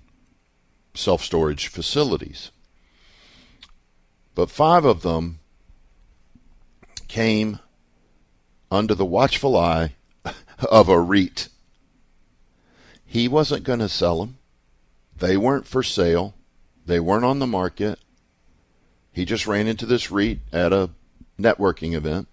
self 0.96 1.24
storage 1.24 1.68
facilities. 1.68 2.52
But 4.36 4.50
five 4.50 4.86
of 4.86 5.02
them 5.02 5.40
came 7.08 7.60
under 8.72 8.96
the 8.96 9.06
watchful 9.06 9.56
eye 9.56 9.96
of 10.70 10.90
a 10.90 11.00
REIT. 11.00 11.50
He 13.06 13.28
wasn't 13.28 13.64
going 13.64 13.80
to 13.80 13.90
sell 13.90 14.20
them. 14.20 14.38
They 15.16 15.38
weren't 15.38 15.68
for 15.68 15.84
sale. 15.84 16.34
They 16.86 17.00
weren't 17.00 17.26
on 17.26 17.40
the 17.40 17.48
market. 17.48 18.00
He 19.12 19.26
just 19.26 19.46
ran 19.46 19.68
into 19.68 19.86
this 19.86 20.10
REIT 20.10 20.40
at 20.52 20.74
a 20.74 20.90
networking 21.40 21.94
event. 21.94 22.28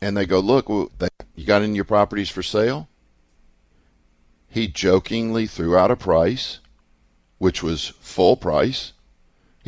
And 0.00 0.16
they 0.16 0.26
go, 0.26 0.38
Look, 0.40 0.68
you 0.68 1.46
got 1.46 1.62
any 1.62 1.70
of 1.70 1.76
your 1.76 1.84
properties 1.84 2.28
for 2.28 2.42
sale? 2.42 2.88
He 4.50 4.68
jokingly 4.68 5.46
threw 5.46 5.76
out 5.76 5.90
a 5.90 5.96
price, 5.96 6.60
which 7.38 7.62
was 7.62 7.88
full 8.00 8.36
price. 8.36 8.92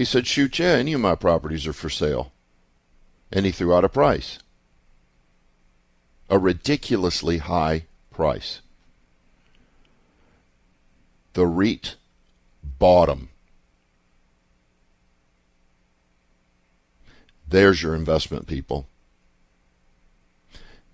He 0.00 0.06
said, 0.06 0.26
Shoot, 0.26 0.58
yeah, 0.58 0.76
any 0.76 0.94
of 0.94 1.00
my 1.02 1.14
properties 1.14 1.66
are 1.66 1.74
for 1.74 1.90
sale. 1.90 2.32
And 3.30 3.44
he 3.44 3.52
threw 3.52 3.74
out 3.74 3.84
a 3.84 3.88
price. 3.90 4.38
A 6.30 6.38
ridiculously 6.38 7.36
high 7.36 7.84
price. 8.10 8.62
The 11.34 11.46
REIT 11.46 11.96
bought 12.78 13.08
them. 13.08 13.28
There's 17.46 17.82
your 17.82 17.94
investment, 17.94 18.46
people. 18.46 18.88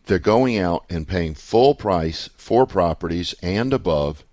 They're 0.06 0.18
going 0.18 0.58
out 0.58 0.84
and 0.90 1.06
paying 1.06 1.34
full 1.36 1.76
price 1.76 2.28
for 2.36 2.66
properties 2.66 3.36
and 3.40 3.72
above 3.72 4.24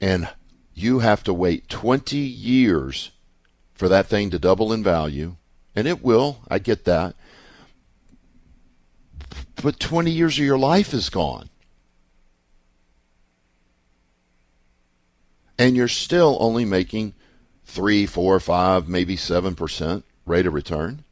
and 0.00 0.28
you 0.74 0.98
have 0.98 1.22
to 1.24 1.32
wait 1.32 1.68
20 1.68 2.16
years 2.16 3.12
for 3.74 3.88
that 3.88 4.06
thing 4.06 4.30
to 4.30 4.38
double 4.38 4.72
in 4.72 4.82
value, 4.82 5.36
and 5.74 5.86
it 5.86 6.02
will, 6.02 6.40
I 6.48 6.58
get 6.58 6.84
that. 6.84 7.14
But 9.62 9.78
20 9.78 10.10
years 10.10 10.38
of 10.38 10.44
your 10.44 10.58
life 10.58 10.92
is 10.92 11.08
gone. 11.08 11.48
And 15.58 15.76
you're 15.76 15.88
still 15.88 16.36
only 16.40 16.64
making 16.64 17.14
three, 17.64 18.06
four, 18.06 18.38
five, 18.40 18.88
maybe 18.88 19.16
seven 19.16 19.54
percent 19.54 20.04
rate 20.26 20.46
of 20.46 20.54
return. 20.54 21.04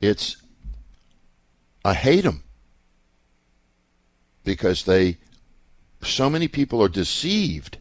It's 0.00 0.36
I 1.84 1.94
hate 1.94 2.22
them 2.22 2.42
because 4.44 4.84
they 4.84 5.18
so 6.02 6.30
many 6.30 6.48
people 6.48 6.82
are 6.82 6.88
deceived. 6.88 7.78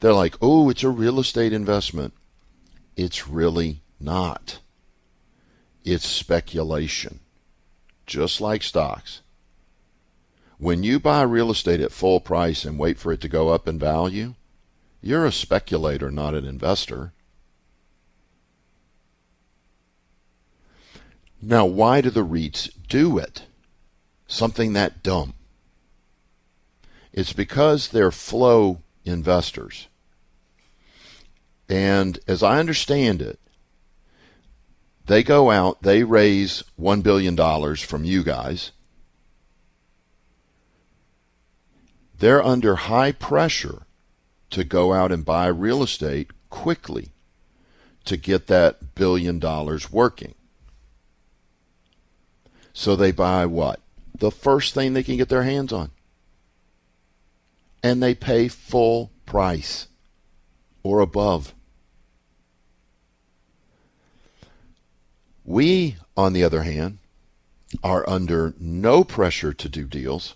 They're 0.00 0.12
like, 0.12 0.36
"Oh, 0.40 0.68
it's 0.68 0.82
a 0.82 0.90
real 0.90 1.18
estate 1.18 1.52
investment." 1.52 2.14
It's 2.96 3.28
really 3.28 3.82
not. 4.00 4.60
It's 5.84 6.06
speculation. 6.06 7.20
Just 8.06 8.40
like 8.40 8.62
stocks. 8.62 9.20
When 10.58 10.82
you 10.82 10.98
buy 10.98 11.22
real 11.22 11.50
estate 11.50 11.80
at 11.80 11.92
full 11.92 12.20
price 12.20 12.64
and 12.64 12.78
wait 12.78 12.98
for 12.98 13.12
it 13.12 13.20
to 13.20 13.28
go 13.28 13.50
up 13.50 13.68
in 13.68 13.78
value, 13.78 14.34
you're 15.02 15.26
a 15.26 15.32
speculator, 15.32 16.10
not 16.10 16.34
an 16.34 16.46
investor. 16.46 17.12
Now, 21.42 21.66
why 21.66 22.00
do 22.00 22.10
the 22.10 22.24
REITs 22.24 22.70
do 22.88 23.18
it? 23.18 23.44
Something 24.26 24.72
that 24.72 25.02
dumb. 25.02 25.34
It's 27.16 27.32
because 27.32 27.88
they're 27.88 28.12
flow 28.12 28.82
investors. 29.06 29.88
And 31.68 32.20
as 32.28 32.42
I 32.42 32.60
understand 32.60 33.22
it, 33.22 33.40
they 35.06 35.22
go 35.22 35.50
out, 35.50 35.82
they 35.82 36.04
raise 36.04 36.62
$1 36.78 37.02
billion 37.02 37.76
from 37.76 38.04
you 38.04 38.22
guys. 38.22 38.72
They're 42.18 42.44
under 42.44 42.76
high 42.76 43.12
pressure 43.12 43.82
to 44.50 44.64
go 44.64 44.92
out 44.92 45.10
and 45.10 45.24
buy 45.24 45.46
real 45.46 45.82
estate 45.82 46.30
quickly 46.50 47.12
to 48.04 48.16
get 48.16 48.46
that 48.46 48.94
billion 48.94 49.38
dollars 49.38 49.90
working. 49.90 50.34
So 52.72 52.94
they 52.94 53.10
buy 53.10 53.46
what? 53.46 53.80
The 54.18 54.30
first 54.30 54.74
thing 54.74 54.92
they 54.92 55.02
can 55.02 55.16
get 55.16 55.28
their 55.28 55.42
hands 55.42 55.72
on. 55.72 55.90
And 57.82 58.02
they 58.02 58.14
pay 58.14 58.48
full 58.48 59.12
price 59.24 59.88
or 60.82 61.00
above. 61.00 61.54
We, 65.44 65.96
on 66.16 66.32
the 66.32 66.42
other 66.42 66.62
hand, 66.62 66.98
are 67.82 68.08
under 68.08 68.54
no 68.58 69.04
pressure 69.04 69.52
to 69.52 69.68
do 69.68 69.84
deals, 69.84 70.34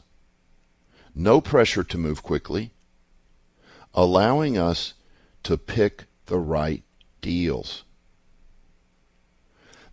no 1.15 1.41
pressure 1.41 1.83
to 1.85 1.99
move 1.99 2.23
quickly, 2.23 2.73
allowing 3.93 4.57
us 4.57 4.95
to 5.43 5.57
pick 5.57 6.05
the 6.27 6.39
right 6.39 6.85
deals. 7.21 7.83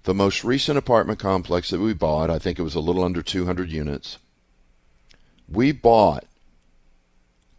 The 0.04 0.14
most 0.14 0.44
recent 0.44 0.78
apartment 0.78 1.20
complex 1.20 1.70
that 1.72 1.80
we 1.80 1.94
bought, 1.94 2.30
I 2.30 2.40
think 2.40 2.60
it 2.60 2.64
was 2.64 2.76
a 2.76 2.80
little 2.80 3.04
under 3.04 3.22
200 3.22 3.72
units, 3.72 4.20
we 5.50 5.72
bought 5.72 6.26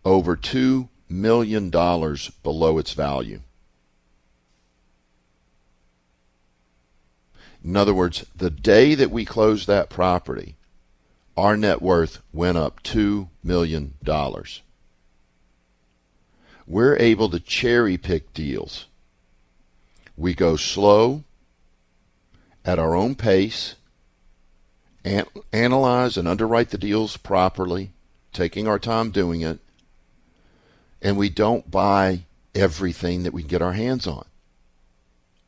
over 0.09 0.35
$2 0.35 0.89
million 1.11 1.69
below 1.69 2.79
its 2.79 2.95
value. 2.95 3.41
In 7.63 7.77
other 7.77 7.93
words, 7.93 8.25
the 8.35 8.49
day 8.49 8.95
that 8.95 9.11
we 9.11 9.27
closed 9.27 9.67
that 9.67 9.91
property, 9.91 10.57
our 11.37 11.59
net 11.59 11.83
worth 11.83 12.23
went 12.33 12.57
up 12.57 12.83
$2 12.83 13.29
million. 13.45 13.93
We're 16.67 16.97
able 16.97 17.29
to 17.29 17.41
cherry 17.41 17.99
pick 17.99 18.33
deals. 18.33 18.87
We 20.17 20.33
go 20.33 20.57
slow 20.57 21.25
at 22.65 22.79
our 22.79 22.97
own 22.97 23.15
pace, 23.15 23.75
an- 25.05 25.27
analyze 25.53 26.17
and 26.17 26.27
underwrite 26.27 26.71
the 26.71 26.79
deals 26.79 27.19
properly, 27.19 27.91
taking 28.33 28.67
our 28.67 28.79
time 28.79 29.11
doing 29.11 29.43
it, 29.43 29.59
and 31.01 31.17
we 31.17 31.29
don't 31.29 31.71
buy 31.71 32.25
everything 32.55 33.23
that 33.23 33.33
we 33.33 33.43
can 33.43 33.49
get 33.49 33.63
our 33.63 33.73
hands 33.73 34.07
on. 34.07 34.27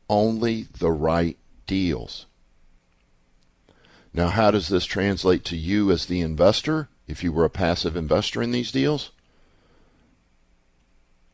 Only 0.09 0.63
the 0.77 0.91
right 0.91 1.37
deals. 1.67 2.25
Now, 4.13 4.27
how 4.27 4.51
does 4.51 4.67
this 4.67 4.85
translate 4.85 5.45
to 5.45 5.55
you 5.55 5.91
as 5.91 6.05
the 6.05 6.21
investor? 6.21 6.89
If 7.07 7.23
you 7.23 7.31
were 7.31 7.45
a 7.45 7.49
passive 7.49 7.95
investor 7.95 8.41
in 8.41 8.51
these 8.51 8.71
deals, 8.71 9.11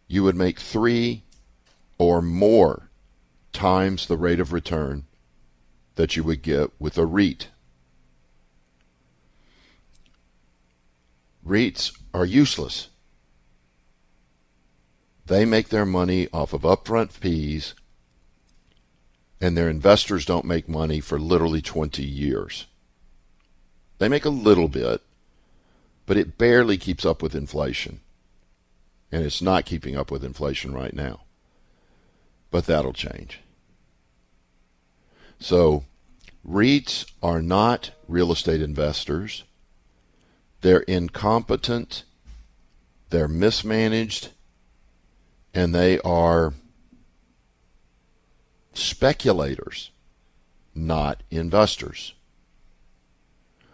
you 0.08 0.24
would 0.24 0.36
make 0.36 0.60
three 0.60 1.24
or 1.98 2.22
more 2.22 2.90
times 3.52 4.06
the 4.06 4.18
rate 4.18 4.40
of 4.40 4.54
return 4.54 5.06
that 5.96 6.16
you 6.16 6.24
would 6.24 6.44
get 6.44 6.70
with 6.80 6.98
a 6.98 7.06
REIT. 7.06 7.50
REITs 11.46 11.98
are 12.14 12.26
useless. 12.26 12.90
They 15.28 15.44
make 15.44 15.68
their 15.70 15.86
money 15.86 16.30
off 16.32 16.54
of 16.54 16.62
upfront 16.62 17.12
fees, 17.12 17.74
and 19.42 19.58
their 19.58 19.70
investors 19.70 20.26
don't 20.26 20.46
make 20.46 20.70
money 20.70 21.02
for 21.02 21.20
literally 21.20 21.62
20 21.62 22.02
years. 22.02 22.66
They 23.98 24.08
make 24.08 24.24
a 24.24 24.30
little 24.30 24.70
bit, 24.70 25.02
but 26.06 26.16
it 26.16 26.38
barely 26.38 26.78
keeps 26.78 27.06
up 27.06 27.22
with 27.22 27.36
inflation. 27.36 28.00
And 29.12 29.26
it's 29.26 29.42
not 29.42 29.66
keeping 29.66 29.98
up 29.98 30.12
with 30.12 30.24
inflation 30.24 30.74
right 30.74 30.94
now. 30.94 31.22
But 32.50 32.66
that'll 32.66 32.94
change. 32.94 33.42
So, 35.40 35.84
REITs 36.48 37.06
are 37.22 37.42
not 37.42 37.92
real 38.08 38.32
estate 38.32 38.62
investors. 38.62 39.44
They're 40.62 40.80
incompetent, 40.80 42.04
they're 43.10 43.28
mismanaged, 43.28 44.30
and 45.58 45.74
they 45.74 45.98
are 46.02 46.54
speculators, 48.74 49.90
not 50.76 51.24
investors. 51.32 52.14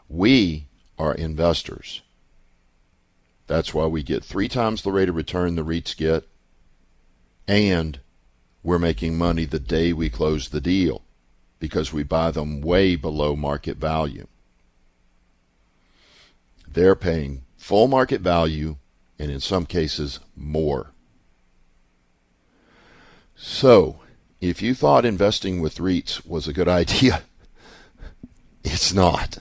We 0.08 0.68
are 0.98 1.14
investors. 1.14 2.02
That's 3.48 3.74
why 3.74 3.88
we 3.88 4.02
get 4.02 4.24
three 4.24 4.48
times 4.48 4.82
the 4.82 4.94
rate 4.94 5.10
of 5.10 5.18
return 5.18 5.56
the 5.56 5.66
REITs 5.66 5.98
get, 5.98 6.26
and 7.50 8.00
we're 8.64 8.80
making 8.80 9.18
money 9.18 9.44
the 9.44 9.60
day 9.60 9.92
we 9.92 10.10
close 10.10 10.48
the 10.48 10.62
deal 10.62 11.02
because 11.60 11.92
we 11.92 12.04
buy 12.04 12.32
them 12.32 12.62
way 12.62 12.96
below 12.96 13.36
market 13.36 13.76
value. 13.76 14.28
They're 16.66 16.96
paying 16.96 17.44
full 17.58 17.90
market 17.90 18.22
value 18.22 18.78
and 19.20 19.30
in 19.30 19.42
some 19.42 19.66
cases 19.66 20.22
more. 20.34 20.93
So, 23.36 24.00
if 24.42 24.62
you 24.62 24.74
thought 24.74 25.06
investing 25.06 25.62
with 25.62 25.78
REITs 25.78 26.26
was 26.26 26.48
a 26.48 26.54
good 26.54 26.68
idea, 26.68 27.24
it's 28.64 28.94
not. 28.94 29.40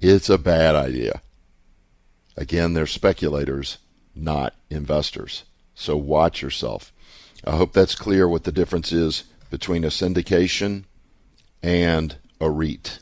It's 0.00 0.28
a 0.28 0.38
bad 0.38 0.74
idea. 0.74 1.22
Again, 2.36 2.74
they're 2.74 2.86
speculators, 2.86 3.78
not 4.14 4.54
investors. 4.68 5.44
So 5.74 5.96
watch 5.96 6.42
yourself. 6.42 6.92
I 7.44 7.56
hope 7.56 7.72
that's 7.72 7.94
clear 7.94 8.28
what 8.28 8.44
the 8.44 8.52
difference 8.52 8.92
is 8.92 9.24
between 9.50 9.84
a 9.84 9.88
syndication 9.88 10.84
and 11.62 12.16
a 12.40 12.50
REIT. 12.50 13.00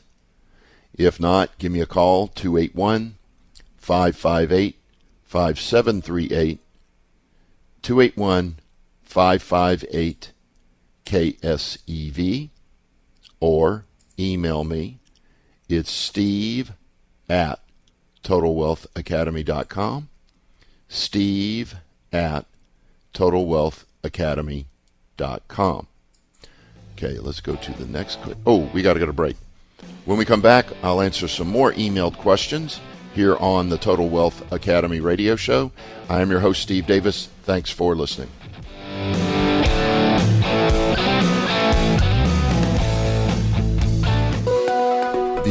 If 0.93 1.19
not, 1.19 1.57
give 1.57 1.71
me 1.71 1.81
a 1.81 1.85
call 1.85 2.27
281 2.27 3.15
558 3.77 4.75
5738 5.23 6.59
281 7.81 8.55
558 9.13 10.31
KSEV 11.05 12.49
or 13.39 13.85
email 14.17 14.63
me. 14.63 14.97
It's 15.69 15.91
steve 15.91 16.71
at 17.29 17.59
totalwealthacademy.com. 18.23 20.09
Steve 20.87 21.75
at 22.11 22.47
totalwealthacademy.com. 23.13 25.87
Okay, 26.93 27.19
let's 27.19 27.39
go 27.39 27.55
to 27.55 27.71
the 27.73 27.85
next 27.85 28.19
clip. 28.23 28.39
Oh, 28.47 28.67
we 28.73 28.81
got 28.81 28.93
to 28.93 28.99
go 28.99 29.05
to 29.05 29.13
break. 29.13 29.35
When 30.05 30.17
we 30.17 30.25
come 30.25 30.41
back, 30.41 30.65
I'll 30.81 31.01
answer 31.01 31.27
some 31.27 31.49
more 31.49 31.71
emailed 31.73 32.17
questions 32.17 32.79
here 33.13 33.37
on 33.37 33.69
the 33.69 33.77
Total 33.77 34.09
Wealth 34.09 34.51
Academy 34.51 34.99
radio 34.99 35.35
show. 35.35 35.71
I 36.09 36.21
am 36.21 36.31
your 36.31 36.39
host, 36.39 36.63
Steve 36.63 36.87
Davis. 36.87 37.29
Thanks 37.43 37.69
for 37.69 37.95
listening. 37.95 38.31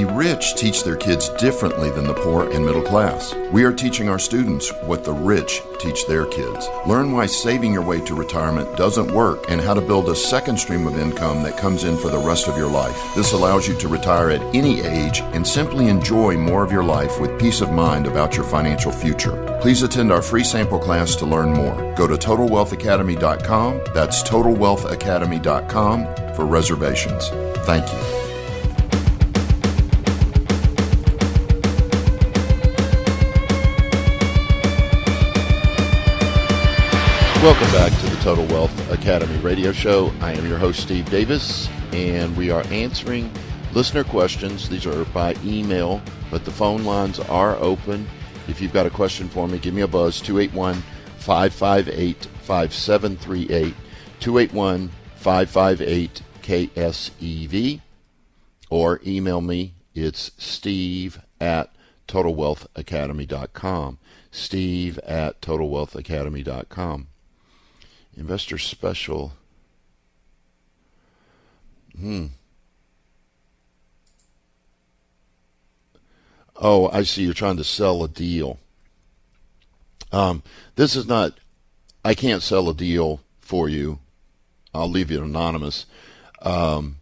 The 0.02 0.12
rich 0.14 0.56
teach 0.56 0.82
their 0.82 0.96
kids 0.96 1.28
differently 1.38 1.88
than 1.88 2.08
the 2.08 2.14
poor 2.14 2.50
and 2.50 2.66
middle 2.66 2.82
class. 2.82 3.36
We 3.52 3.62
are 3.62 3.72
teaching 3.72 4.08
our 4.08 4.18
students 4.18 4.72
what 4.82 5.04
the 5.04 5.12
rich 5.12 5.62
teach 5.78 6.08
their 6.08 6.26
kids. 6.26 6.66
Learn 6.88 7.12
why 7.12 7.26
saving 7.26 7.72
your 7.72 7.84
way 7.84 8.00
to 8.06 8.16
retirement 8.16 8.76
doesn't 8.76 9.14
work 9.14 9.44
and 9.48 9.60
how 9.60 9.74
to 9.74 9.80
build 9.80 10.08
a 10.08 10.16
second 10.16 10.58
stream 10.58 10.88
of 10.88 10.98
income 10.98 11.44
that 11.44 11.56
comes 11.56 11.84
in 11.84 11.96
for 11.96 12.08
the 12.08 12.18
rest 12.18 12.48
of 12.48 12.56
your 12.56 12.68
life. 12.68 13.00
This 13.14 13.32
allows 13.32 13.68
you 13.68 13.76
to 13.76 13.86
retire 13.86 14.30
at 14.30 14.42
any 14.52 14.80
age 14.80 15.20
and 15.20 15.46
simply 15.46 15.86
enjoy 15.86 16.36
more 16.36 16.64
of 16.64 16.72
your 16.72 16.82
life 16.82 17.20
with 17.20 17.38
peace 17.38 17.60
of 17.60 17.70
mind 17.70 18.08
about 18.08 18.34
your 18.34 18.44
financial 18.44 18.90
future. 18.90 19.56
Please 19.60 19.84
attend 19.84 20.10
our 20.10 20.20
free 20.20 20.42
sample 20.42 20.80
class 20.80 21.14
to 21.14 21.26
learn 21.26 21.52
more. 21.52 21.94
Go 21.94 22.08
to 22.08 22.14
TotalWealthAcademy.com. 22.14 23.82
That's 23.94 24.24
TotalWealthAcademy.com 24.24 26.34
for 26.34 26.44
reservations. 26.44 27.28
Thank 27.64 27.92
you. 27.92 28.21
Welcome 37.42 37.72
back 37.72 37.90
to 37.98 38.06
the 38.06 38.22
Total 38.22 38.46
Wealth 38.46 38.92
Academy 38.92 39.36
radio 39.38 39.72
show. 39.72 40.12
I 40.20 40.32
am 40.32 40.46
your 40.46 40.58
host, 40.58 40.78
Steve 40.78 41.10
Davis, 41.10 41.68
and 41.90 42.36
we 42.36 42.52
are 42.52 42.64
answering 42.68 43.32
listener 43.72 44.04
questions. 44.04 44.68
These 44.68 44.86
are 44.86 45.04
by 45.06 45.34
email, 45.44 46.00
but 46.30 46.44
the 46.44 46.52
phone 46.52 46.84
lines 46.84 47.18
are 47.18 47.56
open. 47.56 48.06
If 48.46 48.60
you've 48.60 48.72
got 48.72 48.86
a 48.86 48.90
question 48.90 49.28
for 49.28 49.48
me, 49.48 49.58
give 49.58 49.74
me 49.74 49.80
a 49.80 49.88
buzz 49.88 50.20
281 50.20 50.84
558 51.18 52.26
5738. 52.42 53.74
281 54.20 54.90
558 55.16 56.22
KSEV. 56.42 57.80
Or 58.70 59.00
email 59.04 59.40
me. 59.40 59.74
It's 59.96 60.30
steve 60.38 61.20
at 61.40 61.74
totalwealthacademy.com. 62.06 63.98
Steve 64.30 64.98
at 65.00 65.42
totalwealthacademy.com. 65.42 67.08
Investor 68.16 68.58
special. 68.58 69.32
Hmm. 71.98 72.26
Oh, 76.56 76.88
I 76.90 77.02
see. 77.02 77.24
You're 77.24 77.34
trying 77.34 77.56
to 77.56 77.64
sell 77.64 78.04
a 78.04 78.08
deal. 78.08 78.58
Um, 80.12 80.42
this 80.76 80.94
is 80.94 81.06
not. 81.06 81.38
I 82.04 82.14
can't 82.14 82.42
sell 82.42 82.68
a 82.68 82.74
deal 82.74 83.20
for 83.40 83.68
you. 83.68 83.98
I'll 84.74 84.90
leave 84.90 85.10
it 85.10 85.20
anonymous. 85.20 85.86
Um, 86.40 86.96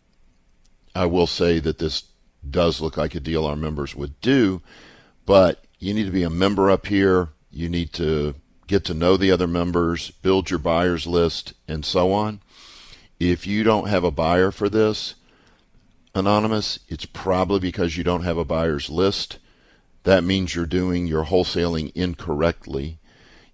I 0.94 1.07
will 1.07 1.27
say 1.27 1.59
that 1.61 1.79
this 1.79 2.05
does 2.49 2.81
look 2.81 2.96
like 2.96 3.14
a 3.14 3.20
deal 3.20 3.46
our 3.46 3.57
members 3.57 3.94
would 3.94 4.20
do, 4.20 4.62
but 5.27 5.64
you 5.79 5.94
need 5.94 6.05
to 6.05 6.11
be 6.11 6.23
a 6.23 6.31
member 6.31 6.70
up 6.70 6.87
here. 6.87 7.29
You 7.51 7.68
need 7.68 7.92
to 7.94 8.35
get 8.71 8.85
to 8.85 8.95
know 8.95 9.17
the 9.17 9.33
other 9.33 9.49
members, 9.49 10.13
build 10.23 10.49
your 10.49 10.59
buyers 10.61 11.05
list, 11.05 11.55
and 11.67 11.85
so 11.85 12.13
on. 12.13 12.41
If 13.19 13.45
you 13.45 13.65
don't 13.65 13.89
have 13.89 14.05
a 14.05 14.13
buyer 14.13 14.53
for 14.53 14.69
this, 14.69 15.17
Anonymous, 16.15 16.79
it's 16.89 17.05
probably 17.05 17.59
because 17.59 17.97
you 17.97 18.05
don't 18.05 18.23
have 18.23 18.39
a 18.39 18.45
buyer's 18.45 18.89
list. 18.89 19.39
That 20.05 20.23
means 20.23 20.55
you're 20.55 20.67
doing 20.67 21.09
your 21.09 21.25
wholesaling 21.25 21.91
incorrectly. 21.97 22.99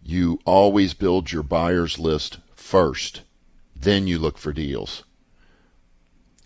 You 0.03 0.39
always 0.45 0.93
build 0.93 1.33
your 1.33 1.43
buyer's 1.43 1.99
list 1.99 2.39
first, 2.55 3.23
then 3.75 4.07
you 4.07 4.19
look 4.19 4.37
for 4.37 4.53
deals. 4.53 5.03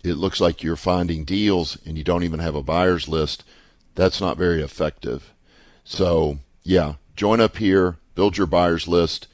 It 0.01 0.13
looks 0.13 0.39
like 0.39 0.63
you're 0.63 0.77
finding 0.77 1.25
deals 1.25 1.77
and 1.85 1.97
you 1.97 2.03
don't 2.05 2.23
even 2.23 2.39
have 2.39 2.55
a 2.55 2.63
buyer's 2.63 3.09
list. 3.09 3.43
That's 3.95 4.21
not 4.21 4.37
very 4.37 4.61
effective. 4.61 5.33
So, 5.83 6.39
yeah, 6.63 6.95
join 7.17 7.41
up 7.41 7.57
here, 7.57 7.97
build 8.15 8.37
your 8.37 8.47
buyers 8.47 8.87
list, 8.87 9.27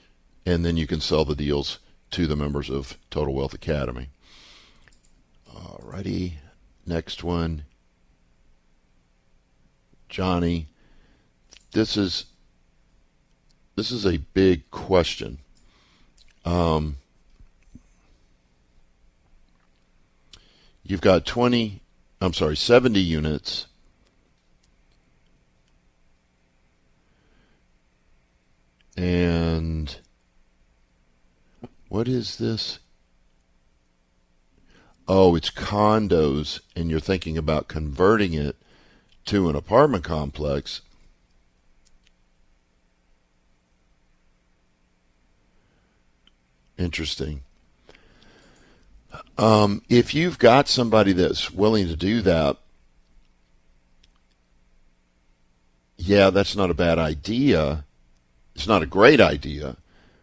and 0.46 0.66
then 0.66 0.78
you 0.78 0.88
can 0.88 1.02
sell 1.02 1.26
the 1.26 1.36
deals 1.36 1.80
to 2.12 2.28
the 2.28 2.36
members 2.36 2.70
of 2.70 2.98
Total 3.10 3.34
Wealth 3.34 3.54
Academy. 3.54 4.10
Alrighty, 5.54 6.34
next 6.86 7.24
one. 7.24 7.64
Johnny, 10.10 10.68
this 11.72 11.98
is 11.98 12.26
this 13.76 13.92
is 13.92 14.06
a 14.06 14.18
big 14.18 14.72
question. 14.72 15.38
Um, 16.44 16.98
you've 20.84 21.02
got 21.02 21.26
20, 21.26 21.82
I'm 22.20 22.34
sorry, 22.34 22.56
70 22.56 23.00
units 23.00 23.67
And 28.98 29.96
what 31.88 32.08
is 32.08 32.38
this? 32.38 32.80
Oh, 35.08 35.36
it's 35.36 35.52
condos, 35.52 36.60
and 36.76 36.90
you're 36.90 37.00
thinking 37.00 37.38
about 37.38 37.70
converting 37.70 38.34
it 38.34 38.58
to 39.26 39.50
an 39.50 39.56
apartment 39.56 40.04
complex. 40.04 40.82
Interesting. 46.78 47.42
Um, 49.38 49.84
if 49.90 50.14
you've 50.14 50.40
got 50.40 50.68
somebody 50.68 51.14
that's 51.14 51.52
willing 51.52 51.88
to 51.88 51.96
do 51.96 52.22
that, 52.22 52.58
yeah, 55.98 56.30
that's 56.30 56.56
not 56.56 56.70
a 56.70 56.76
bad 56.76 57.00
idea. 57.00 57.86
It's 58.58 58.68
not 58.68 58.82
a 58.82 58.88
great 58.88 59.22
idea 59.22 59.78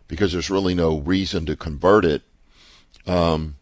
because 0.09 0.33
there's 0.33 0.51
really 0.51 0.75
no 0.75 0.99
reason 0.99 1.47
to 1.47 1.55
convert 1.55 2.05
it. 2.05 2.23
Um, 3.07 3.59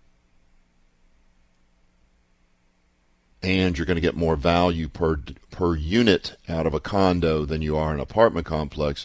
and 3.43 3.77
you're 3.77 3.85
going 3.85 3.97
to 3.97 4.01
get 4.01 4.17
more 4.17 4.35
value 4.35 4.89
per 4.89 5.19
per 5.51 5.77
unit 5.77 6.37
out 6.49 6.67
of 6.67 6.73
a 6.73 6.81
condo 6.81 7.45
than 7.45 7.61
you 7.61 7.77
are 7.77 7.93
an 7.93 8.01
apartment 8.01 8.47
complex. 8.47 9.05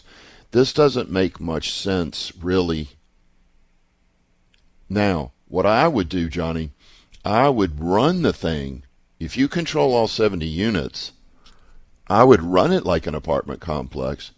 This 0.52 0.72
doesn't 0.72 1.10
make 1.10 1.38
much 1.38 1.70
sense, 1.70 2.32
really. 2.40 2.88
Now, 4.88 5.32
what 5.48 5.66
I 5.66 5.86
would 5.86 6.08
do, 6.08 6.30
Johnny, 6.30 6.70
I 7.26 7.50
would 7.50 7.78
run 7.78 8.22
the 8.22 8.32
thing. 8.32 8.84
If 9.20 9.36
you 9.36 9.48
control 9.48 9.92
all 9.92 10.08
70 10.08 10.46
units, 10.46 11.12
I 12.06 12.24
would 12.24 12.40
run 12.40 12.72
it 12.72 12.86
like 12.86 13.06
an 13.06 13.14
apartment 13.14 13.60
complex 13.60 14.30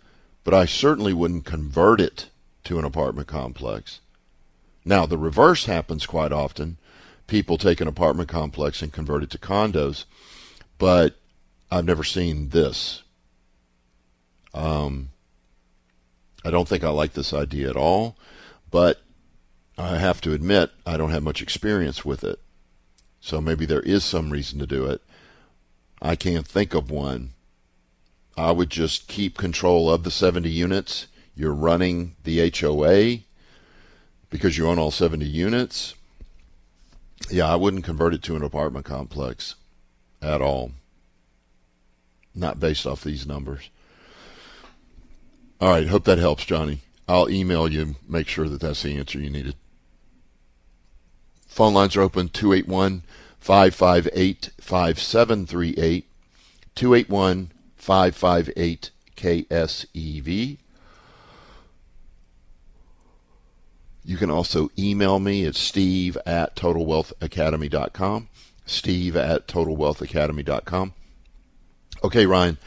but 0.44 0.54
I 0.54 0.64
certainly 0.64 1.12
wouldn't 1.12 1.44
convert 1.44 2.00
it 2.00 2.28
to 2.64 2.78
an 2.78 2.84
apartment 2.84 3.28
complex. 3.28 4.00
Now, 4.84 5.06
the 5.06 5.18
reverse 5.18 5.66
happens 5.66 6.06
quite 6.06 6.32
often. 6.32 6.78
People 7.26 7.58
take 7.58 7.80
an 7.80 7.88
apartment 7.88 8.28
complex 8.28 8.82
and 8.82 8.92
convert 8.92 9.22
it 9.22 9.30
to 9.30 9.38
condos, 9.38 10.04
but 10.78 11.16
I've 11.70 11.84
never 11.84 12.04
seen 12.04 12.48
this. 12.48 13.02
Um, 14.52 15.10
I 16.44 16.50
don't 16.50 16.66
think 16.66 16.82
I 16.82 16.88
like 16.88 17.12
this 17.12 17.32
idea 17.32 17.70
at 17.70 17.76
all, 17.76 18.16
but 18.70 19.02
I 19.78 19.98
have 19.98 20.20
to 20.22 20.32
admit 20.32 20.70
I 20.86 20.96
don't 20.96 21.10
have 21.10 21.22
much 21.22 21.42
experience 21.42 22.04
with 22.04 22.24
it. 22.24 22.40
So 23.20 23.40
maybe 23.40 23.66
there 23.66 23.80
is 23.80 24.04
some 24.04 24.30
reason 24.30 24.58
to 24.58 24.66
do 24.66 24.86
it. 24.86 25.02
I 26.02 26.16
can't 26.16 26.46
think 26.46 26.74
of 26.74 26.90
one 26.90 27.34
I 28.40 28.52
would 28.52 28.70
just 28.70 29.06
keep 29.06 29.36
control 29.36 29.90
of 29.90 30.02
the 30.02 30.10
70 30.10 30.48
units. 30.48 31.08
You're 31.36 31.52
running 31.52 32.16
the 32.24 32.50
HOA 32.50 33.18
because 34.30 34.56
you 34.56 34.66
own 34.66 34.78
all 34.78 34.90
70 34.90 35.26
units. 35.26 35.94
Yeah, 37.28 37.52
I 37.52 37.56
wouldn't 37.56 37.84
convert 37.84 38.14
it 38.14 38.22
to 38.22 38.36
an 38.36 38.42
apartment 38.42 38.86
complex 38.86 39.56
at 40.22 40.40
all. 40.40 40.72
Not 42.34 42.58
based 42.58 42.86
off 42.86 43.04
these 43.04 43.26
numbers. 43.26 43.68
All 45.60 45.68
right, 45.68 45.86
hope 45.86 46.04
that 46.04 46.16
helps, 46.16 46.46
Johnny. 46.46 46.80
I'll 47.06 47.28
email 47.28 47.70
you, 47.70 47.96
make 48.08 48.26
sure 48.26 48.48
that 48.48 48.62
that's 48.62 48.82
the 48.82 48.96
answer 48.96 49.18
you 49.18 49.28
needed. 49.28 49.54
Phone 51.46 51.74
lines 51.74 51.94
are 51.94 52.00
open 52.00 52.30
281 52.30 53.02
558 53.38 54.50
5738. 54.58 56.06
281 56.74 57.50
558 57.80 58.90
KSEV. 59.16 60.58
You 64.04 64.16
can 64.16 64.30
also 64.30 64.70
email 64.78 65.18
me 65.18 65.46
at 65.46 65.54
steve 65.54 66.16
at 66.26 66.56
totalwealthacademy.com. 66.56 68.28
Steve 68.66 69.16
at 69.16 69.48
totalwealthacademy.com. 69.48 70.94
Okay, 72.04 72.26
Ryan, 72.26 72.58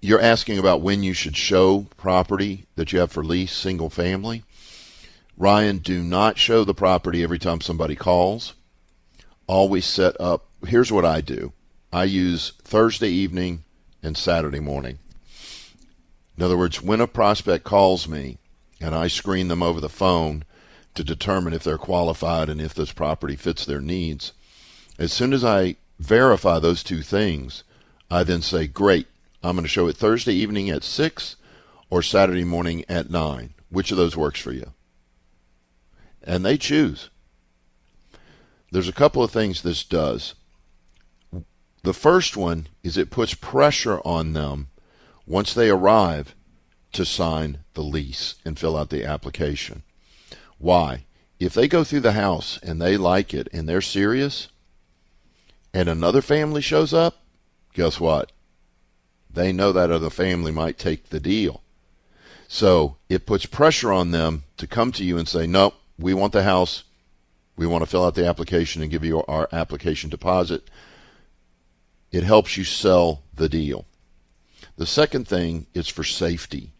you're 0.00 0.20
asking 0.20 0.58
about 0.58 0.80
when 0.80 1.02
you 1.02 1.12
should 1.12 1.36
show 1.36 1.86
property 1.96 2.66
that 2.76 2.92
you 2.92 3.00
have 3.00 3.12
for 3.12 3.24
lease, 3.24 3.52
single 3.52 3.90
family. 3.90 4.44
Ryan, 5.36 5.78
do 5.78 6.02
not 6.02 6.38
show 6.38 6.64
the 6.64 6.74
property 6.74 7.22
every 7.22 7.38
time 7.38 7.60
somebody 7.60 7.94
calls. 7.94 8.54
Always 9.46 9.84
set 9.84 10.20
up. 10.20 10.46
Here's 10.66 10.92
what 10.92 11.04
I 11.04 11.20
do 11.20 11.52
I 11.92 12.04
use 12.04 12.52
Thursday 12.62 13.10
evening 13.10 13.64
and 14.08 14.16
Saturday 14.16 14.58
morning. 14.58 14.98
In 16.36 16.42
other 16.42 16.56
words, 16.56 16.82
when 16.82 17.00
a 17.00 17.06
prospect 17.06 17.62
calls 17.62 18.08
me 18.08 18.38
and 18.80 18.94
I 18.94 19.06
screen 19.06 19.48
them 19.48 19.62
over 19.62 19.80
the 19.80 19.88
phone 19.88 20.44
to 20.94 21.04
determine 21.04 21.52
if 21.52 21.62
they're 21.62 21.78
qualified 21.78 22.48
and 22.48 22.60
if 22.60 22.74
this 22.74 22.90
property 22.90 23.36
fits 23.36 23.64
their 23.64 23.82
needs, 23.82 24.32
as 24.98 25.12
soon 25.12 25.32
as 25.32 25.44
I 25.44 25.76
verify 26.00 26.58
those 26.58 26.82
two 26.82 27.02
things, 27.02 27.64
I 28.10 28.24
then 28.24 28.40
say, 28.40 28.66
Great, 28.66 29.06
I'm 29.42 29.56
going 29.56 29.64
to 29.64 29.68
show 29.68 29.86
it 29.88 29.96
Thursday 29.96 30.32
evening 30.32 30.70
at 30.70 30.82
6 30.82 31.36
or 31.90 32.02
Saturday 32.02 32.44
morning 32.44 32.84
at 32.88 33.10
9. 33.10 33.52
Which 33.68 33.90
of 33.90 33.98
those 33.98 34.16
works 34.16 34.40
for 34.40 34.52
you? 34.52 34.72
And 36.22 36.44
they 36.44 36.56
choose. 36.56 37.10
There's 38.72 38.88
a 38.88 38.92
couple 38.92 39.22
of 39.22 39.30
things 39.30 39.60
this 39.60 39.84
does. 39.84 40.34
The 41.88 41.94
first 41.94 42.36
one 42.36 42.66
is 42.82 42.98
it 42.98 43.08
puts 43.08 43.32
pressure 43.32 44.02
on 44.04 44.34
them 44.34 44.68
once 45.26 45.54
they 45.54 45.70
arrive 45.70 46.34
to 46.92 47.06
sign 47.06 47.60
the 47.72 47.82
lease 47.82 48.34
and 48.44 48.58
fill 48.58 48.76
out 48.76 48.90
the 48.90 49.06
application. 49.06 49.84
Why? 50.58 51.06
If 51.40 51.54
they 51.54 51.66
go 51.66 51.84
through 51.84 52.00
the 52.00 52.12
house 52.12 52.58
and 52.62 52.78
they 52.78 52.98
like 52.98 53.32
it 53.32 53.48
and 53.54 53.66
they're 53.66 53.80
serious, 53.80 54.48
and 55.72 55.88
another 55.88 56.20
family 56.20 56.60
shows 56.60 56.92
up, 56.92 57.22
guess 57.72 57.98
what? 57.98 58.32
They 59.32 59.50
know 59.50 59.72
that 59.72 59.90
other 59.90 60.10
family 60.10 60.52
might 60.52 60.76
take 60.76 61.08
the 61.08 61.20
deal. 61.20 61.62
So 62.48 62.96
it 63.08 63.24
puts 63.24 63.46
pressure 63.46 63.94
on 63.94 64.10
them 64.10 64.44
to 64.58 64.66
come 64.66 64.92
to 64.92 65.04
you 65.04 65.16
and 65.16 65.26
say, 65.26 65.46
nope, 65.46 65.72
we 65.98 66.12
want 66.12 66.34
the 66.34 66.42
house. 66.42 66.84
We 67.56 67.66
want 67.66 67.80
to 67.80 67.88
fill 67.88 68.04
out 68.04 68.14
the 68.14 68.26
application 68.28 68.82
and 68.82 68.90
give 68.90 69.06
you 69.06 69.24
our 69.24 69.48
application 69.52 70.10
deposit. 70.10 70.68
It 72.10 72.24
helps 72.24 72.56
you 72.56 72.64
sell 72.64 73.22
the 73.34 73.48
deal. 73.48 73.86
The 74.76 74.86
second 74.86 75.28
thing 75.28 75.66
is 75.74 75.88
for 75.88 76.04
safety. 76.04 76.72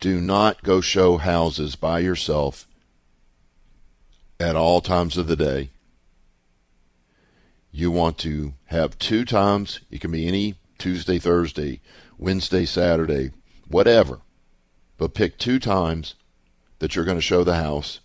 Do 0.00 0.20
not 0.20 0.62
go 0.62 0.80
show 0.80 1.18
houses 1.18 1.76
by 1.76 2.00
yourself 2.00 2.66
at 4.40 4.56
all 4.56 4.80
times 4.80 5.16
of 5.16 5.26
the 5.26 5.36
day. 5.36 5.70
You 7.72 7.90
want 7.90 8.18
to 8.18 8.54
have 8.66 8.98
two 8.98 9.24
times. 9.24 9.80
It 9.90 10.00
can 10.00 10.12
be 10.12 10.28
any 10.28 10.54
Tuesday, 10.78 11.18
Thursday, 11.18 11.80
Wednesday, 12.18 12.64
Saturday, 12.64 13.30
whatever. 13.68 14.20
But 14.96 15.14
pick 15.14 15.38
two 15.38 15.58
times 15.58 16.14
that 16.78 16.94
you're 16.94 17.04
going 17.04 17.18
to 17.18 17.22
show 17.22 17.42
the 17.42 17.56
house. 17.56 18.00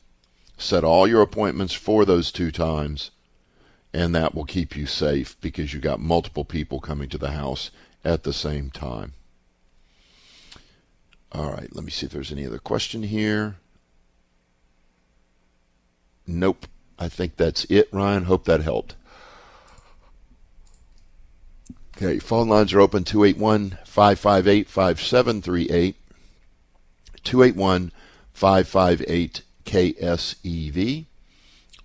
Set 0.58 0.84
all 0.84 1.08
your 1.08 1.21
appointments 1.21 1.73
for 1.73 2.03
those 2.03 2.32
two 2.32 2.51
times, 2.51 3.12
and 3.93 4.13
that 4.15 4.36
will 4.36 4.45
keep 4.45 4.75
you 4.75 4.86
safe 4.86 5.36
because 5.41 5.73
you 5.73 5.80
got 5.80 5.99
multiple 5.99 6.45
people 6.45 6.80
coming 6.80 7.10
to 7.10 7.17
the 7.17 7.32
house 7.32 7.71
at 8.04 8.23
the 8.23 8.34
same 8.34 8.69
time. 8.69 9.13
All 11.32 11.52
right, 11.52 11.73
let 11.75 11.84
me 11.84 11.91
see 11.91 12.06
if 12.06 12.12
there's 12.12 12.32
any 12.32 12.45
other 12.45 12.60
question 12.60 13.04
here. 13.04 13.58
Nope. 16.25 16.67
I 16.97 17.08
think 17.08 17.38
that's 17.38 17.63
it, 17.65 17.88
Ryan. 17.93 18.25
Hope 18.25 18.45
that 18.45 18.62
helped. 18.62 18.95
Okay, 21.95 22.19
phone 22.19 22.49
lines 22.49 22.73
are 22.73 22.82
open 22.82 23.04
281 23.04 23.78
558 23.86 24.67
5738. 24.69 25.95
281 27.23 27.91
558 28.34 29.41
KSEV. 29.65 31.06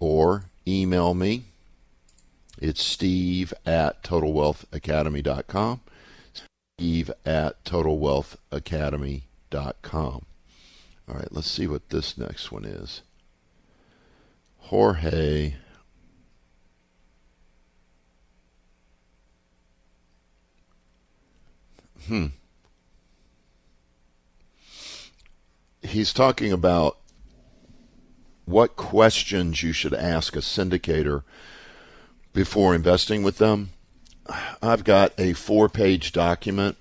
Or 0.00 0.44
email 0.66 1.14
me. 1.14 1.44
It's 2.60 2.82
steve 2.82 3.54
at 3.66 4.02
totalwealthacademy.com. 4.02 5.80
Steve 6.78 7.10
at 7.24 7.64
totalwealthacademy.com. 7.64 10.26
All 11.06 11.14
right, 11.14 11.30
let's 11.30 11.50
see 11.50 11.66
what 11.66 11.90
this 11.90 12.16
next 12.16 12.50
one 12.52 12.64
is. 12.64 13.02
Jorge 14.58 15.56
Hmm. 22.06 22.26
He's 25.82 26.12
talking 26.12 26.52
about 26.52 26.98
what 28.44 28.76
questions 28.76 29.62
you 29.62 29.72
should 29.72 29.94
ask 29.94 30.36
a 30.36 30.40
syndicator 30.40 31.22
before 32.34 32.74
investing 32.74 33.22
with 33.22 33.38
them. 33.38 33.70
I've 34.62 34.84
got 34.84 35.12
a 35.18 35.32
four 35.32 35.70
page 35.70 36.12
document 36.12 36.76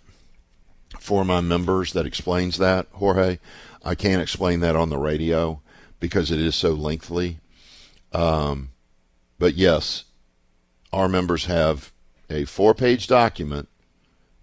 for 1.00 1.24
my 1.24 1.40
members 1.40 1.94
that 1.94 2.06
explains 2.06 2.58
that, 2.58 2.88
Jorge. 2.92 3.40
I 3.86 3.96
can't 3.96 4.22
explain 4.22 4.60
that 4.60 4.76
on 4.76 4.90
the 4.90 4.98
radio 4.98 5.62
because 6.02 6.32
it 6.32 6.40
is 6.40 6.56
so 6.56 6.74
lengthy. 6.74 7.40
Um, 8.12 8.72
but 9.40 9.56
yes, 9.56 10.04
our 10.92 11.08
members 11.08 11.46
have 11.46 11.94
a 12.30 12.44
four 12.44 12.74
page 12.74 13.08
document 13.08 13.70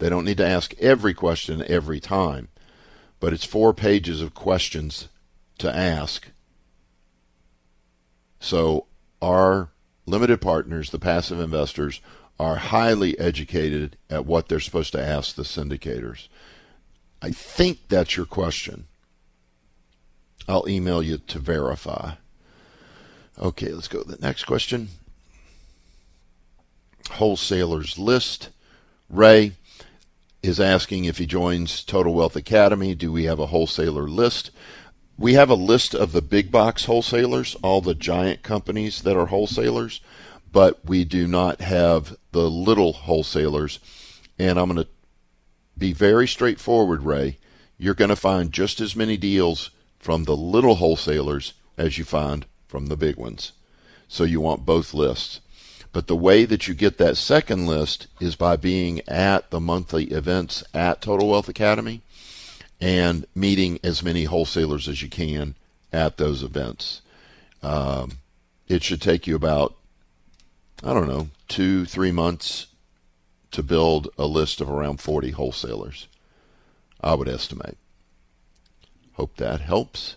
they 0.00 0.08
don't 0.08 0.24
need 0.24 0.38
to 0.38 0.46
ask 0.46 0.74
every 0.80 1.12
question 1.12 1.62
every 1.68 2.00
time, 2.00 2.48
but 3.20 3.34
it's 3.34 3.44
four 3.44 3.74
pages 3.74 4.22
of 4.22 4.34
questions 4.34 5.08
to 5.58 5.74
ask. 5.74 6.28
So 8.40 8.86
our 9.20 9.68
limited 10.10 10.40
partners, 10.40 10.90
the 10.90 10.98
passive 10.98 11.40
investors, 11.40 12.00
are 12.38 12.56
highly 12.56 13.18
educated 13.18 13.96
at 14.08 14.26
what 14.26 14.48
they're 14.48 14.60
supposed 14.60 14.92
to 14.92 15.02
ask 15.02 15.34
the 15.34 15.42
syndicators. 15.42 16.28
I 17.22 17.30
think 17.30 17.88
that's 17.88 18.16
your 18.16 18.26
question. 18.26 18.86
I'll 20.48 20.68
email 20.68 21.02
you 21.02 21.18
to 21.18 21.38
verify. 21.38 22.12
Okay, 23.38 23.68
let's 23.68 23.88
go 23.88 24.02
to 24.02 24.08
the 24.08 24.18
next 24.20 24.44
question. 24.44 24.88
Wholesalers 27.10 27.98
list. 27.98 28.48
Ray, 29.08 29.52
is 30.42 30.58
asking 30.58 31.04
if 31.04 31.18
he 31.18 31.26
joins 31.26 31.84
Total 31.84 32.12
Wealth 32.12 32.36
Academy. 32.36 32.94
Do 32.94 33.12
we 33.12 33.24
have 33.24 33.38
a 33.38 33.46
wholesaler 33.46 34.08
list? 34.08 34.50
We 35.20 35.34
have 35.34 35.50
a 35.50 35.54
list 35.54 35.94
of 35.94 36.12
the 36.12 36.22
big 36.22 36.50
box 36.50 36.86
wholesalers, 36.86 37.54
all 37.60 37.82
the 37.82 37.94
giant 37.94 38.42
companies 38.42 39.02
that 39.02 39.18
are 39.18 39.26
wholesalers, 39.26 40.00
but 40.50 40.82
we 40.82 41.04
do 41.04 41.26
not 41.26 41.60
have 41.60 42.16
the 42.32 42.50
little 42.50 42.94
wholesalers. 42.94 43.80
And 44.38 44.58
I'm 44.58 44.72
going 44.72 44.82
to 44.82 44.90
be 45.76 45.92
very 45.92 46.26
straightforward, 46.26 47.02
Ray. 47.02 47.36
You're 47.76 47.92
going 47.92 48.08
to 48.08 48.16
find 48.16 48.50
just 48.50 48.80
as 48.80 48.96
many 48.96 49.18
deals 49.18 49.68
from 49.98 50.24
the 50.24 50.34
little 50.34 50.76
wholesalers 50.76 51.52
as 51.76 51.98
you 51.98 52.04
find 52.04 52.46
from 52.66 52.86
the 52.86 52.96
big 52.96 53.16
ones. 53.16 53.52
So 54.08 54.24
you 54.24 54.40
want 54.40 54.64
both 54.64 54.94
lists. 54.94 55.42
But 55.92 56.06
the 56.06 56.16
way 56.16 56.46
that 56.46 56.66
you 56.66 56.72
get 56.72 56.96
that 56.96 57.18
second 57.18 57.66
list 57.66 58.06
is 58.20 58.36
by 58.36 58.56
being 58.56 59.02
at 59.06 59.50
the 59.50 59.60
monthly 59.60 60.04
events 60.04 60.64
at 60.72 61.02
Total 61.02 61.28
Wealth 61.28 61.50
Academy 61.50 62.00
and 62.80 63.26
meeting 63.34 63.78
as 63.84 64.02
many 64.02 64.24
wholesalers 64.24 64.88
as 64.88 65.02
you 65.02 65.08
can 65.08 65.54
at 65.92 66.16
those 66.16 66.42
events. 66.42 67.02
Um, 67.62 68.12
it 68.68 68.82
should 68.82 69.02
take 69.02 69.26
you 69.26 69.36
about, 69.36 69.74
I 70.82 70.94
don't 70.94 71.08
know, 71.08 71.28
two, 71.48 71.84
three 71.84 72.12
months 72.12 72.68
to 73.50 73.62
build 73.62 74.08
a 74.16 74.26
list 74.26 74.60
of 74.60 74.70
around 74.70 75.00
40 75.00 75.30
wholesalers, 75.32 76.08
I 77.00 77.14
would 77.14 77.28
estimate. 77.28 77.76
Hope 79.14 79.36
that 79.36 79.60
helps. 79.60 80.16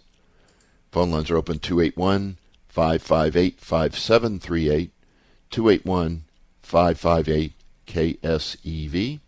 Phone 0.91 1.11
lines 1.11 1.31
are 1.31 1.37
open 1.37 1.59
281 1.59 2.37
558 2.69 3.59
5738. 3.59 4.91
281 5.49 6.23
558 6.61 7.53
KSEV 7.87 9.19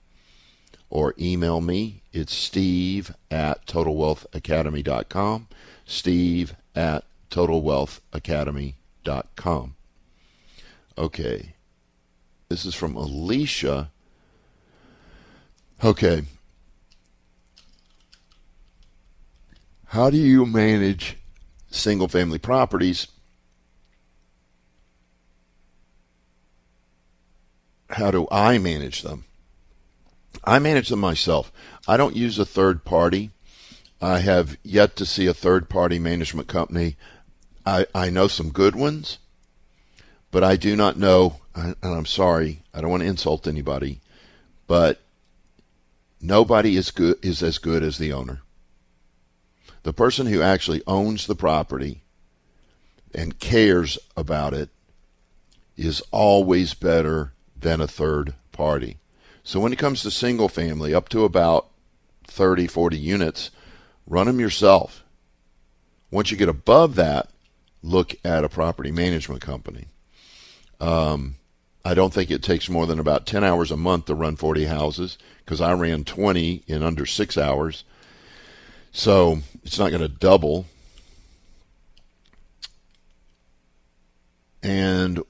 or 0.89 1.13
email 1.19 1.61
me. 1.61 2.01
It's 2.11 2.33
steve 2.33 3.13
at 3.29 3.65
totalwealthacademy.com. 3.65 5.47
Steve 5.85 6.55
at 6.75 7.03
totalwealthacademy.com. 7.29 9.75
Okay. 10.97 11.53
This 12.49 12.65
is 12.65 12.75
from 12.75 12.95
Alicia. 12.95 13.91
Okay. 15.83 16.23
How 19.87 20.09
do 20.09 20.15
you 20.17 20.45
manage 20.45 21.17
single 21.69 22.07
family 22.07 22.39
properties 22.39 23.07
how 27.95 28.11
do 28.11 28.27
I 28.31 28.57
manage 28.57 29.01
them? 29.01 29.25
I 30.45 30.59
manage 30.59 30.89
them 30.89 30.99
myself. 30.99 31.51
I 31.87 31.97
don't 31.97 32.15
use 32.15 32.37
a 32.37 32.45
third 32.45 32.85
party. 32.85 33.31
I 34.01 34.19
have 34.19 34.57
yet 34.63 34.95
to 34.97 35.05
see 35.05 35.25
a 35.25 35.33
third 35.33 35.69
party 35.69 35.99
management 35.99 36.47
company. 36.47 36.97
I, 37.65 37.87
I 37.95 38.09
know 38.09 38.27
some 38.27 38.51
good 38.51 38.75
ones, 38.75 39.17
but 40.31 40.43
I 40.43 40.55
do 40.55 40.75
not 40.75 40.97
know, 40.97 41.37
and 41.55 41.75
I'm 41.81 42.05
sorry, 42.05 42.63
I 42.73 42.81
don't 42.81 42.91
want 42.91 43.01
to 43.01 43.09
insult 43.09 43.47
anybody, 43.47 44.01
but 44.67 45.01
nobody 46.21 46.75
is 46.75 46.91
good 46.91 47.17
is 47.23 47.41
as 47.41 47.57
good 47.57 47.81
as 47.81 47.97
the 47.97 48.13
owner. 48.13 48.41
The 49.83 49.93
person 49.93 50.27
who 50.27 50.41
actually 50.41 50.81
owns 50.85 51.25
the 51.25 51.35
property 51.35 52.03
and 53.13 53.39
cares 53.39 53.97
about 54.17 54.53
it 54.53 54.69
is 55.77 56.01
always 56.11 56.73
better 56.73 57.33
than 57.55 57.81
a 57.81 57.87
third 57.87 58.33
party. 58.51 58.97
So 59.45 59.59
when 59.59 59.71
it 59.71 59.77
comes 59.77 60.01
to 60.01 60.09
single 60.09 60.49
family, 60.49 60.95
up 60.95 61.07
to 61.09 61.23
about 61.23 61.67
30, 62.23 62.65
40 62.65 62.97
units, 62.97 63.51
run 64.07 64.25
them 64.25 64.39
yourself. 64.39 65.03
Once 66.09 66.31
you 66.31 66.37
get 66.37 66.49
above 66.49 66.95
that, 66.95 67.29
look 67.83 68.15
at 68.25 68.43
a 68.43 68.49
property 68.49 68.91
management 68.91 69.41
company. 69.41 69.85
Um, 70.81 71.35
I 71.85 71.93
don't 71.93 72.11
think 72.11 72.31
it 72.31 72.41
takes 72.41 72.69
more 72.69 72.87
than 72.87 72.97
about 72.97 73.27
10 73.27 73.43
hours 73.43 73.69
a 73.69 73.77
month 73.77 74.05
to 74.05 74.15
run 74.15 74.35
40 74.35 74.65
houses 74.65 75.19
because 75.45 75.61
I 75.61 75.73
ran 75.73 76.05
20 76.05 76.63
in 76.65 76.81
under 76.81 77.05
six 77.05 77.37
hours. 77.37 77.83
So 78.91 79.41
it's 79.63 79.77
not 79.77 79.91
going 79.91 80.01
to 80.01 80.07
double. 80.07 80.65
And 84.63 85.21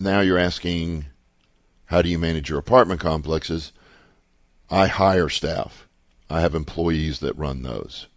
now 0.00 0.20
you're 0.20 0.38
asking, 0.38 1.04
how 1.86 2.02
do 2.02 2.08
you 2.08 2.18
manage 2.18 2.50
your 2.50 2.58
apartment 2.58 3.00
complexes? 3.00 3.72
I 4.70 4.88
hire 4.88 5.28
staff. 5.28 5.86
I 6.28 6.40
have 6.40 6.54
employees 6.54 7.20
that 7.20 7.38
run 7.38 7.62
those. 7.62 8.08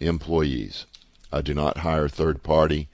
Employees. 0.00 0.86
I 1.32 1.40
do 1.40 1.54
not 1.54 1.78
hire 1.78 2.08
third 2.08 2.42
party. 2.42 2.88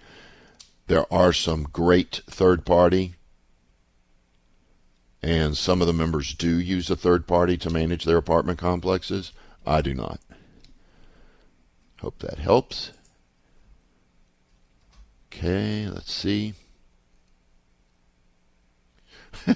There 0.87 1.13
are 1.13 1.33
some 1.33 1.65
great 1.65 2.21
third 2.27 2.65
party, 2.65 3.15
and 5.23 5.57
some 5.57 5.81
of 5.81 5.87
the 5.87 5.93
members 5.93 6.35
do 6.35 6.59
use 6.59 6.89
a 6.91 6.97
third 6.97 7.27
party 7.27 7.57
to 7.59 7.71
manage 7.71 8.05
their 8.05 8.17
apartment 8.17 8.59
complexes. 8.59 9.33
I 9.67 9.83
do 9.83 9.95
not. 9.95 10.21
Hope 12.01 12.19
that 12.21 12.39
helps. 12.39 12.93
Okay, 15.27 15.89
let's 15.89 16.13
see. 16.13 16.55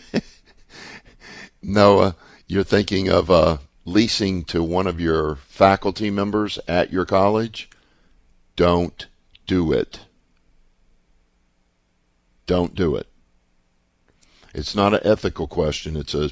Noah, 1.63 2.17
you're 2.47 2.65
thinking 2.65 3.09
of 3.09 3.31
uh, 3.31 3.59
leasing 3.85 4.45
to 4.45 4.63
one 4.63 4.87
of 4.87 5.01
your 5.01 5.37
faculty 5.37 6.11
members 6.11 6.59
at 6.67 6.93
your 6.93 7.05
college? 7.05 7.71
Don't 8.57 9.07
do 9.47 9.73
it. 9.73 10.01
Don't 12.47 12.75
do 12.75 12.97
it. 12.97 13.07
It's 14.55 14.75
not 14.75 14.95
an 14.95 15.01
ethical 15.05 15.47
question. 15.47 15.97
It's 15.97 16.15
a 16.15 16.31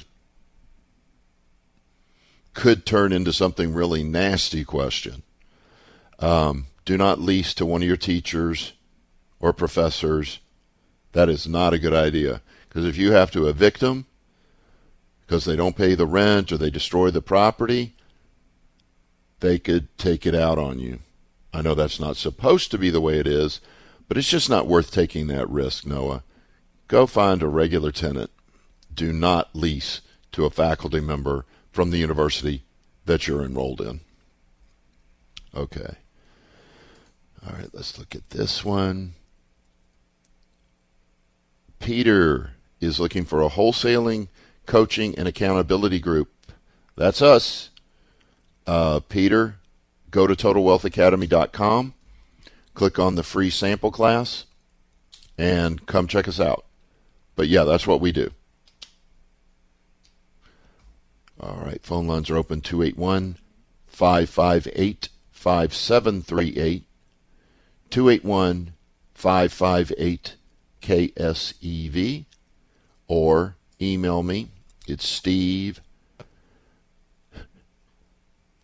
could 2.53 2.85
turn 2.85 3.13
into 3.13 3.31
something 3.31 3.73
really 3.73 4.03
nasty 4.03 4.63
question. 4.63 5.23
Um, 6.19 6.67
do 6.85 6.97
not 6.97 7.19
lease 7.19 7.53
to 7.55 7.65
one 7.65 7.81
of 7.81 7.87
your 7.87 7.97
teachers 7.97 8.73
or 9.39 9.53
professors. 9.53 10.39
That 11.13 11.29
is 11.29 11.47
not 11.47 11.73
a 11.73 11.79
good 11.79 11.93
idea. 11.93 12.41
Because 12.71 12.85
if 12.85 12.95
you 12.95 13.11
have 13.11 13.31
to 13.31 13.47
evict 13.47 13.81
them 13.81 14.05
because 15.27 15.43
they 15.43 15.57
don't 15.57 15.75
pay 15.75 15.93
the 15.93 16.05
rent 16.05 16.53
or 16.53 16.57
they 16.57 16.69
destroy 16.69 17.11
the 17.11 17.21
property, 17.21 17.95
they 19.41 19.59
could 19.59 19.89
take 19.97 20.25
it 20.25 20.33
out 20.33 20.57
on 20.57 20.79
you. 20.79 20.99
I 21.53 21.61
know 21.61 21.75
that's 21.75 21.99
not 21.99 22.15
supposed 22.15 22.71
to 22.71 22.77
be 22.77 22.89
the 22.89 23.01
way 23.01 23.19
it 23.19 23.27
is, 23.27 23.59
but 24.07 24.17
it's 24.17 24.29
just 24.29 24.49
not 24.49 24.67
worth 24.67 24.89
taking 24.89 25.27
that 25.27 25.49
risk, 25.49 25.85
Noah. 25.85 26.23
Go 26.87 27.05
find 27.07 27.43
a 27.43 27.47
regular 27.47 27.91
tenant. 27.91 28.31
Do 28.93 29.11
not 29.11 29.49
lease 29.53 29.99
to 30.31 30.45
a 30.45 30.49
faculty 30.49 31.01
member 31.01 31.45
from 31.73 31.91
the 31.91 31.97
university 31.97 32.63
that 33.05 33.27
you're 33.27 33.43
enrolled 33.43 33.81
in. 33.81 33.99
Okay. 35.53 35.95
All 37.45 37.53
right, 37.53 37.69
let's 37.73 37.99
look 37.99 38.15
at 38.15 38.29
this 38.29 38.63
one. 38.63 39.15
Peter 41.79 42.51
is 42.81 42.99
looking 42.99 43.23
for 43.23 43.41
a 43.41 43.49
wholesaling, 43.49 44.27
coaching, 44.65 45.17
and 45.17 45.27
accountability 45.27 45.99
group. 45.99 46.29
That's 46.97 47.21
us. 47.21 47.69
Uh, 48.67 48.99
Peter, 48.99 49.55
go 50.09 50.27
to 50.27 50.35
TotalWealthAcademy.com, 50.35 51.93
click 52.73 52.99
on 52.99 53.15
the 53.15 53.23
free 53.23 53.49
sample 53.49 53.91
class, 53.91 54.45
and 55.37 55.85
come 55.85 56.07
check 56.07 56.27
us 56.27 56.39
out. 56.39 56.65
But 57.35 57.47
yeah, 57.47 57.63
that's 57.63 57.87
what 57.87 58.01
we 58.01 58.11
do. 58.11 58.31
All 61.39 61.63
right, 61.65 61.83
phone 61.83 62.05
lines 62.05 62.29
are 62.29 62.37
open 62.37 62.61
281 62.61 63.37
558 63.87 65.09
5738. 65.31 66.83
281 67.89 68.73
558 69.13 70.35
KSEV 70.81 72.25
or 73.11 73.57
email 73.81 74.23
me. 74.23 74.47
It's 74.87 75.05
Steve. 75.05 75.81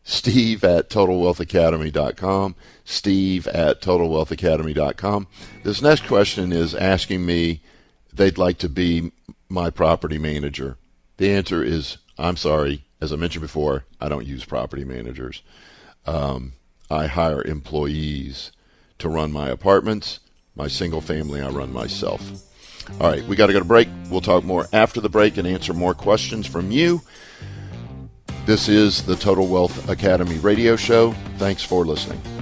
Steve 0.06 0.64
at 0.64 0.90
TotalWealthAcademy.com. 0.90 2.56
Steve 2.86 3.48
at 3.48 3.82
TotalWealthAcademy.com. 3.82 5.28
This 5.66 5.82
next 5.82 6.08
question 6.08 6.54
is 6.54 6.74
asking 6.74 7.26
me 7.26 7.62
they'd 8.14 8.38
like 8.38 8.58
to 8.60 8.70
be 8.70 9.12
my 9.50 9.70
property 9.70 10.18
manager. 10.18 10.78
The 11.18 11.30
answer 11.30 11.62
is 11.62 11.98
I'm 12.18 12.38
sorry. 12.38 12.86
As 13.02 13.12
I 13.12 13.18
mentioned 13.18 13.42
before, 13.42 13.84
I 14.00 14.08
don't 14.08 14.26
use 14.26 14.46
property 14.46 14.86
managers. 14.86 15.42
Um, 16.06 16.54
I 16.90 17.08
hire 17.08 17.44
employees 17.44 18.54
to 19.00 19.10
run 19.10 19.34
my 19.34 19.50
apartments. 19.50 20.22
My 20.56 20.70
single 20.70 21.02
family, 21.02 21.42
I 21.42 21.50
run 21.50 21.74
myself. 21.74 22.47
All 23.00 23.10
right, 23.10 23.24
we 23.24 23.36
got 23.36 23.48
to 23.48 23.54
go 23.54 23.60
to 23.60 23.66
break. 23.66 23.88
We'll 24.10 24.22
talk 24.22 24.44
more 24.44 24.68
after 24.74 25.02
the 25.02 25.10
break 25.10 25.38
and 25.38 25.48
answer 25.48 25.74
more 25.74 25.94
questions 25.94 26.48
from 26.48 26.72
you. 26.72 27.02
This 28.46 28.70
is 28.70 29.04
the 29.04 29.16
Total 29.16 29.46
Wealth 29.46 29.90
Academy 29.90 30.38
radio 30.40 30.76
show. 30.76 31.12
Thanks 31.38 31.64
for 31.64 31.86
listening. 31.86 32.37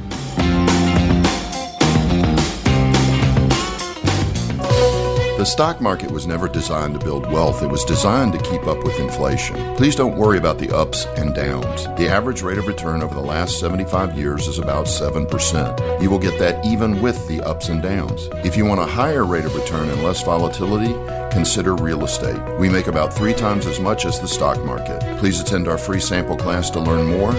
The 5.46 5.52
stock 5.52 5.80
market 5.80 6.10
was 6.10 6.26
never 6.26 6.48
designed 6.48 7.00
to 7.00 7.06
build 7.06 7.32
wealth, 7.32 7.62
it 7.62 7.70
was 7.70 7.86
designed 7.86 8.34
to 8.34 8.40
keep 8.40 8.66
up 8.66 8.84
with 8.84 9.00
inflation. 9.00 9.76
Please 9.76 9.96
don't 9.96 10.18
worry 10.18 10.40
about 10.40 10.58
the 10.58 10.76
ups 10.76 11.06
and 11.18 11.36
downs. 11.36 11.84
The 12.00 12.10
average 12.10 12.42
rate 12.42 12.58
of 12.58 12.66
return 12.66 13.04
over 13.04 13.14
the 13.14 13.22
last 13.22 13.60
75 13.60 14.18
years 14.18 14.48
is 14.48 14.58
about 14.58 14.88
7%. 14.88 16.02
You 16.02 16.10
will 16.10 16.18
get 16.18 16.40
that 16.40 16.66
even 16.66 17.00
with 17.00 17.28
the 17.28 17.42
ups 17.44 17.70
and 17.70 17.80
downs. 17.84 18.28
If 18.44 18.58
you 18.58 18.66
want 18.66 18.80
a 18.80 18.88
higher 18.88 19.24
rate 19.24 19.46
of 19.46 19.54
return 19.54 19.88
and 19.88 20.04
less 20.04 20.24
volatility, 20.24 20.94
consider 21.32 21.76
real 21.76 22.04
estate. 22.04 22.42
We 22.58 22.68
make 22.68 22.88
about 22.88 23.14
three 23.14 23.36
times 23.36 23.68
as 23.68 23.80
much 23.80 24.08
as 24.08 24.20
the 24.20 24.28
stock 24.28 24.60
market. 24.66 25.00
Please 25.20 25.40
attend 25.40 25.68
our 25.68 25.78
free 25.78 26.00
sample 26.00 26.38
class 26.38 26.72
to 26.72 26.80
learn 26.80 27.06
more. 27.06 27.34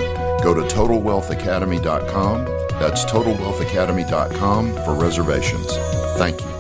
Go 0.44 0.54
to 0.54 0.62
TotalWealthAcademy.com. 0.62 2.44
That's 2.78 3.04
TotalWealthAcademy.com 3.06 4.74
for 4.84 4.94
reservations. 4.94 5.76
Thank 6.18 6.40
you. 6.40 6.55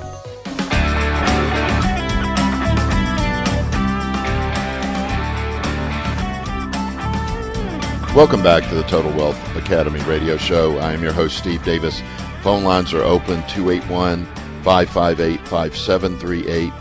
Welcome 8.16 8.42
back 8.42 8.66
to 8.70 8.74
the 8.74 8.82
Total 8.84 9.12
Wealth 9.12 9.56
Academy 9.56 10.00
radio 10.04 10.38
show. 10.38 10.78
I 10.78 10.94
am 10.94 11.02
your 11.02 11.12
host, 11.12 11.36
Steve 11.36 11.62
Davis. 11.66 12.00
Phone 12.40 12.64
lines 12.64 12.94
are 12.94 13.02
open 13.02 13.46
281 13.46 14.24
558 14.64 15.46
5738, 15.46 16.72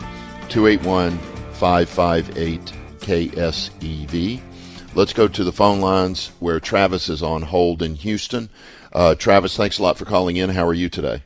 281 0.47 1.17
558 1.51 2.61
KSEV. 2.99 4.41
Let's 4.95 5.11
go 5.11 5.27
to 5.27 5.43
the 5.43 5.51
phone 5.51 5.81
lines 5.81 6.31
where 6.39 6.61
Travis 6.61 7.09
is 7.09 7.21
on 7.21 7.41
hold 7.41 7.81
in 7.81 7.95
Houston. 7.95 8.49
Uh, 8.93 9.13
Travis, 9.15 9.57
thanks 9.57 9.77
a 9.77 9.83
lot 9.83 9.97
for 9.97 10.05
calling 10.05 10.37
in. 10.37 10.51
How 10.51 10.65
are 10.65 10.73
you 10.73 10.87
today? 10.87 11.21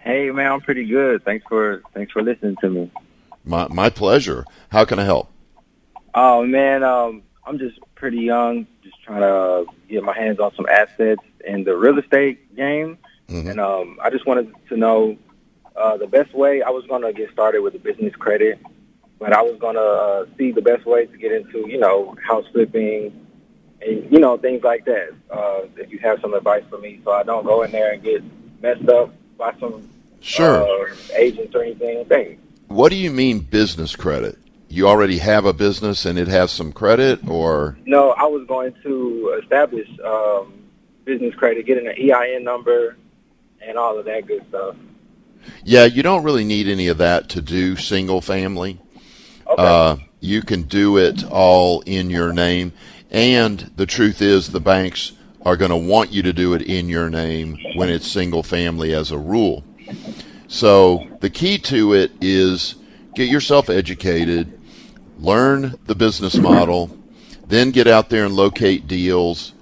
Hey 0.00 0.30
man, 0.30 0.50
I'm 0.50 0.62
pretty 0.62 0.86
good. 0.86 1.22
Thanks 1.26 1.44
for 1.46 1.82
thanks 1.92 2.12
for 2.12 2.22
listening 2.22 2.56
to 2.62 2.70
me. 2.70 2.90
My 3.44 3.68
my 3.68 3.90
pleasure. 3.90 4.46
How 4.70 4.86
can 4.86 4.98
I 4.98 5.04
help? 5.04 5.30
Oh 6.14 6.46
man, 6.46 6.82
um, 6.82 7.24
I'm 7.44 7.58
just 7.58 7.78
pretty 7.98 8.20
young, 8.20 8.66
just 8.82 9.02
trying 9.02 9.20
to 9.22 9.66
get 9.88 10.02
my 10.02 10.16
hands 10.16 10.38
on 10.40 10.54
some 10.54 10.66
assets 10.70 11.22
in 11.44 11.64
the 11.64 11.76
real 11.76 11.98
estate 11.98 12.54
game. 12.56 12.98
Mm-hmm. 13.28 13.50
And 13.50 13.60
um, 13.60 13.98
I 14.02 14.10
just 14.10 14.26
wanted 14.26 14.54
to 14.68 14.76
know 14.76 15.16
uh, 15.76 15.96
the 15.96 16.06
best 16.06 16.32
way 16.34 16.62
I 16.62 16.70
was 16.70 16.86
going 16.86 17.02
to 17.02 17.12
get 17.12 17.30
started 17.32 17.60
with 17.60 17.74
a 17.74 17.78
business 17.78 18.14
credit. 18.14 18.58
but 19.18 19.32
I 19.32 19.42
was 19.42 19.56
gonna 19.58 19.80
uh, 19.80 20.26
see 20.36 20.52
the 20.52 20.62
best 20.62 20.86
way 20.86 21.06
to 21.06 21.16
get 21.18 21.32
into, 21.32 21.58
you 21.68 21.78
know, 21.78 22.16
house 22.24 22.46
flipping 22.52 23.00
and 23.80 24.10
you 24.12 24.18
know 24.20 24.36
things 24.38 24.62
like 24.62 24.84
that. 24.86 25.10
Uh, 25.30 25.62
if 25.76 25.90
you 25.92 25.98
have 25.98 26.20
some 26.20 26.34
advice 26.34 26.64
for 26.70 26.78
me, 26.78 27.00
so 27.04 27.10
I 27.12 27.22
don't 27.24 27.44
go 27.44 27.62
in 27.64 27.70
there 27.72 27.92
and 27.92 28.02
get 28.02 28.22
messed 28.62 28.88
up 28.88 29.12
by 29.36 29.52
some 29.60 29.88
Sure. 30.20 30.62
uh, 30.62 30.94
agents 31.16 31.54
or 31.54 31.62
anything. 31.62 32.38
What 32.68 32.88
do 32.90 32.96
you 32.96 33.10
mean 33.10 33.38
business 33.40 33.94
credit? 33.96 34.36
You 34.68 34.86
already 34.86 35.18
have 35.18 35.44
a 35.46 35.52
business 35.52 36.04
and 36.04 36.18
it 36.18 36.28
has 36.28 36.50
some 36.50 36.72
credit, 36.72 37.26
or 37.26 37.78
No, 37.86 38.10
I 38.10 38.24
was 38.24 38.46
going 38.46 38.74
to 38.82 39.38
establish 39.42 39.88
um, 40.04 40.52
business 41.04 41.34
credit, 41.34 41.64
getting 41.66 41.86
an 41.86 41.94
EIN 41.98 42.44
number, 42.44 42.96
and 43.60 43.78
all 43.78 43.98
of 43.98 44.04
that 44.04 44.26
good 44.26 44.44
stuff. 44.48 44.76
yeah, 45.64 45.84
you 45.84 46.02
don't 46.02 46.22
really 46.22 46.44
need 46.44 46.68
any 46.68 46.88
of 46.88 46.98
that 46.98 47.28
to 47.30 47.40
do 47.40 47.76
single 47.76 48.20
family. 48.20 48.78
Okay. 49.46 49.62
Uh, 49.62 49.96
you 50.20 50.42
can 50.42 50.62
do 50.62 50.98
it 50.98 51.24
all 51.24 51.80
in 51.82 52.10
your 52.10 52.32
name, 52.32 52.72
and 53.10 53.70
the 53.76 53.86
truth 53.86 54.20
is, 54.20 54.50
the 54.50 54.60
banks 54.60 55.12
are 55.42 55.56
going 55.56 55.70
to 55.70 55.76
want 55.76 56.12
you 56.12 56.22
to 56.22 56.32
do 56.32 56.52
it 56.52 56.62
in 56.62 56.88
your 56.88 57.08
name 57.08 57.56
when 57.76 57.88
it's 57.88 58.06
single 58.06 58.42
family 58.42 58.92
as 58.92 59.10
a 59.10 59.18
rule. 59.18 59.64
So 60.48 61.06
the 61.20 61.30
key 61.30 61.58
to 61.58 61.94
it 61.94 62.10
is 62.20 62.74
get 63.14 63.28
yourself 63.28 63.70
educated, 63.70 64.57
learn 65.18 65.78
the 65.86 65.94
business 65.94 66.36
model, 66.36 66.96
then 67.46 67.70
get 67.70 67.86
out 67.86 68.10
there 68.10 68.24
and 68.24 68.34
locate 68.34 68.86
deals. 68.86 69.52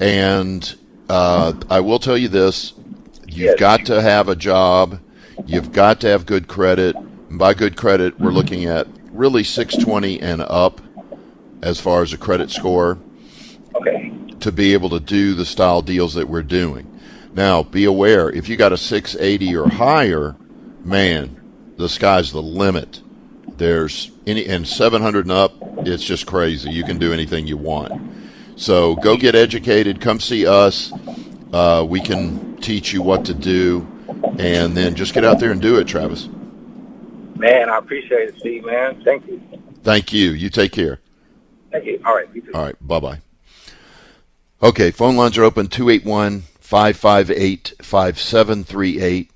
And 0.00 0.74
uh, 1.08 1.54
I 1.70 1.80
will 1.80 1.98
tell 1.98 2.16
you 2.18 2.28
this: 2.28 2.74
you've 3.26 3.36
Yes. 3.52 3.60
got 3.60 3.86
to 3.86 4.00
have 4.02 4.28
a 4.28 4.36
job, 4.36 5.00
you've 5.46 5.72
got 5.72 6.00
to 6.00 6.08
have 6.08 6.26
good 6.26 6.48
credit. 6.48 6.96
And 6.96 7.38
by 7.38 7.54
good 7.54 7.76
credit, 7.76 8.18
we're 8.20 8.30
looking 8.32 8.64
at 8.64 8.86
really 9.10 9.44
620 9.44 10.20
and 10.20 10.42
up 10.42 10.80
as 11.62 11.80
far 11.80 12.02
as 12.02 12.12
a 12.12 12.18
credit 12.18 12.50
score 12.50 12.98
okay. 13.74 14.12
to 14.40 14.52
be 14.52 14.72
able 14.72 14.90
to 14.90 15.00
do 15.00 15.34
the 15.34 15.46
style 15.46 15.82
deals 15.82 16.14
that 16.14 16.28
we're 16.28 16.42
doing. 16.42 16.88
Now, 17.34 17.62
be 17.62 17.84
aware 17.84 18.30
if 18.30 18.48
you 18.48 18.56
got 18.56 18.72
a 18.72 18.76
680 18.76 19.56
or 19.56 19.68
higher, 19.68 20.36
man, 20.84 21.40
the 21.78 21.88
sky's 21.88 22.32
the 22.32 22.42
limit. 22.42 23.00
There's 23.56 24.10
any 24.26 24.46
and 24.46 24.66
700 24.66 25.24
and 25.24 25.32
up, 25.32 25.52
it's 25.86 26.04
just 26.04 26.26
crazy. 26.26 26.70
You 26.70 26.84
can 26.84 26.98
do 26.98 27.12
anything 27.12 27.46
you 27.46 27.56
want. 27.56 27.92
So 28.56 28.96
go 28.96 29.16
get 29.16 29.34
educated. 29.34 30.00
Come 30.00 30.20
see 30.20 30.46
us. 30.46 30.92
Uh, 31.52 31.84
we 31.88 32.00
can 32.00 32.56
teach 32.56 32.92
you 32.92 33.02
what 33.02 33.24
to 33.26 33.34
do, 33.34 33.86
and 34.38 34.76
then 34.76 34.94
just 34.94 35.12
get 35.12 35.24
out 35.24 35.38
there 35.38 35.50
and 35.50 35.60
do 35.60 35.78
it, 35.78 35.86
Travis. 35.86 36.28
Man, 37.36 37.68
I 37.68 37.78
appreciate 37.78 38.28
it, 38.30 38.38
Steve, 38.38 38.64
man. 38.64 39.02
Thank 39.04 39.26
you. 39.26 39.42
Thank 39.82 40.12
you. 40.12 40.30
You 40.30 40.48
take 40.48 40.72
care. 40.72 41.00
Thank 41.70 41.86
you. 41.86 42.00
All 42.04 42.14
right. 42.14 42.28
You. 42.32 42.42
All 42.54 42.62
right. 42.62 42.76
Bye 42.80 43.00
bye. 43.00 43.20
Okay. 44.62 44.90
Phone 44.90 45.16
lines 45.16 45.36
are 45.36 45.44
open 45.44 45.66
281 45.66 46.42
558 46.60 47.74
5738. 47.80 49.30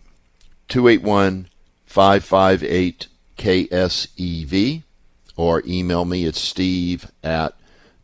281 0.68 1.48
558 1.84 3.06
KSEV. 3.36 4.82
Or 5.36 5.62
email 5.66 6.04
me 6.04 6.26
at 6.26 6.34
steve 6.34 7.10
at 7.22 7.54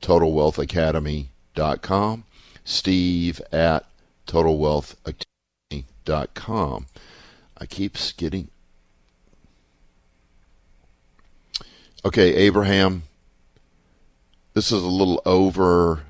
totalwealthacademy.com. 0.03 2.25
Steve 2.65 3.41
at 3.51 3.87
totalwealthacademy.com. 4.27 6.87
I 7.59 7.67
keep 7.67 7.97
skidding. 7.97 8.49
Okay, 12.05 12.35
Abraham 12.35 13.05
this 14.55 14.71
is 14.71 14.83
a 14.83 14.89
little 14.89 15.23
over 15.25 16.03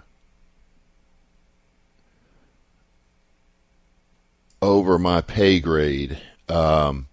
over 4.61 4.99
my 4.99 5.21
pay 5.21 5.61
grade. 5.61 6.19
Um, 6.49 7.07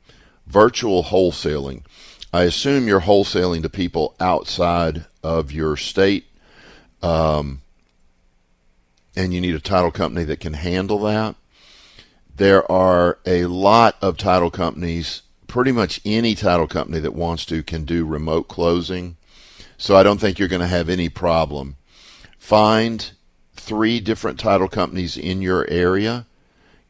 virtual 0.48 1.06
wholesaling. 1.06 1.84
I 2.32 2.44
assume 2.44 2.88
you're 2.88 3.02
wholesaling 3.02 3.64
to 3.64 3.70
people 3.70 4.16
outside 4.20 5.06
of 5.24 5.52
your 5.52 5.76
state, 5.76 6.26
um, 7.02 7.62
and 9.16 9.34
you 9.34 9.42
need 9.42 9.56
a 9.56 9.60
title 9.60 9.90
company 9.90 10.24
that 10.26 10.40
can 10.40 10.54
handle 10.54 11.00
that. 11.00 11.36
There 12.36 12.70
are 12.72 13.18
a 13.26 13.46
lot 13.46 13.98
of 14.02 14.18
title 14.18 14.52
companies. 14.52 15.24
Pretty 15.48 15.72
much 15.72 16.00
any 16.06 16.36
title 16.36 16.68
company 16.68 17.00
that 17.00 17.16
wants 17.16 17.46
to 17.46 17.64
can 17.64 17.84
do 17.84 18.06
remote 18.06 18.48
closing. 18.48 19.18
So 19.78 19.96
I 19.96 20.04
don't 20.04 20.20
think 20.20 20.38
you're 20.38 20.48
going 20.48 20.62
to 20.62 20.68
have 20.68 20.90
any 20.90 21.10
problem. 21.10 21.78
Find 22.38 23.10
three 23.56 24.00
different 24.00 24.40
title 24.40 24.68
companies 24.68 25.18
in 25.18 25.42
your 25.42 25.68
area. 25.68 26.28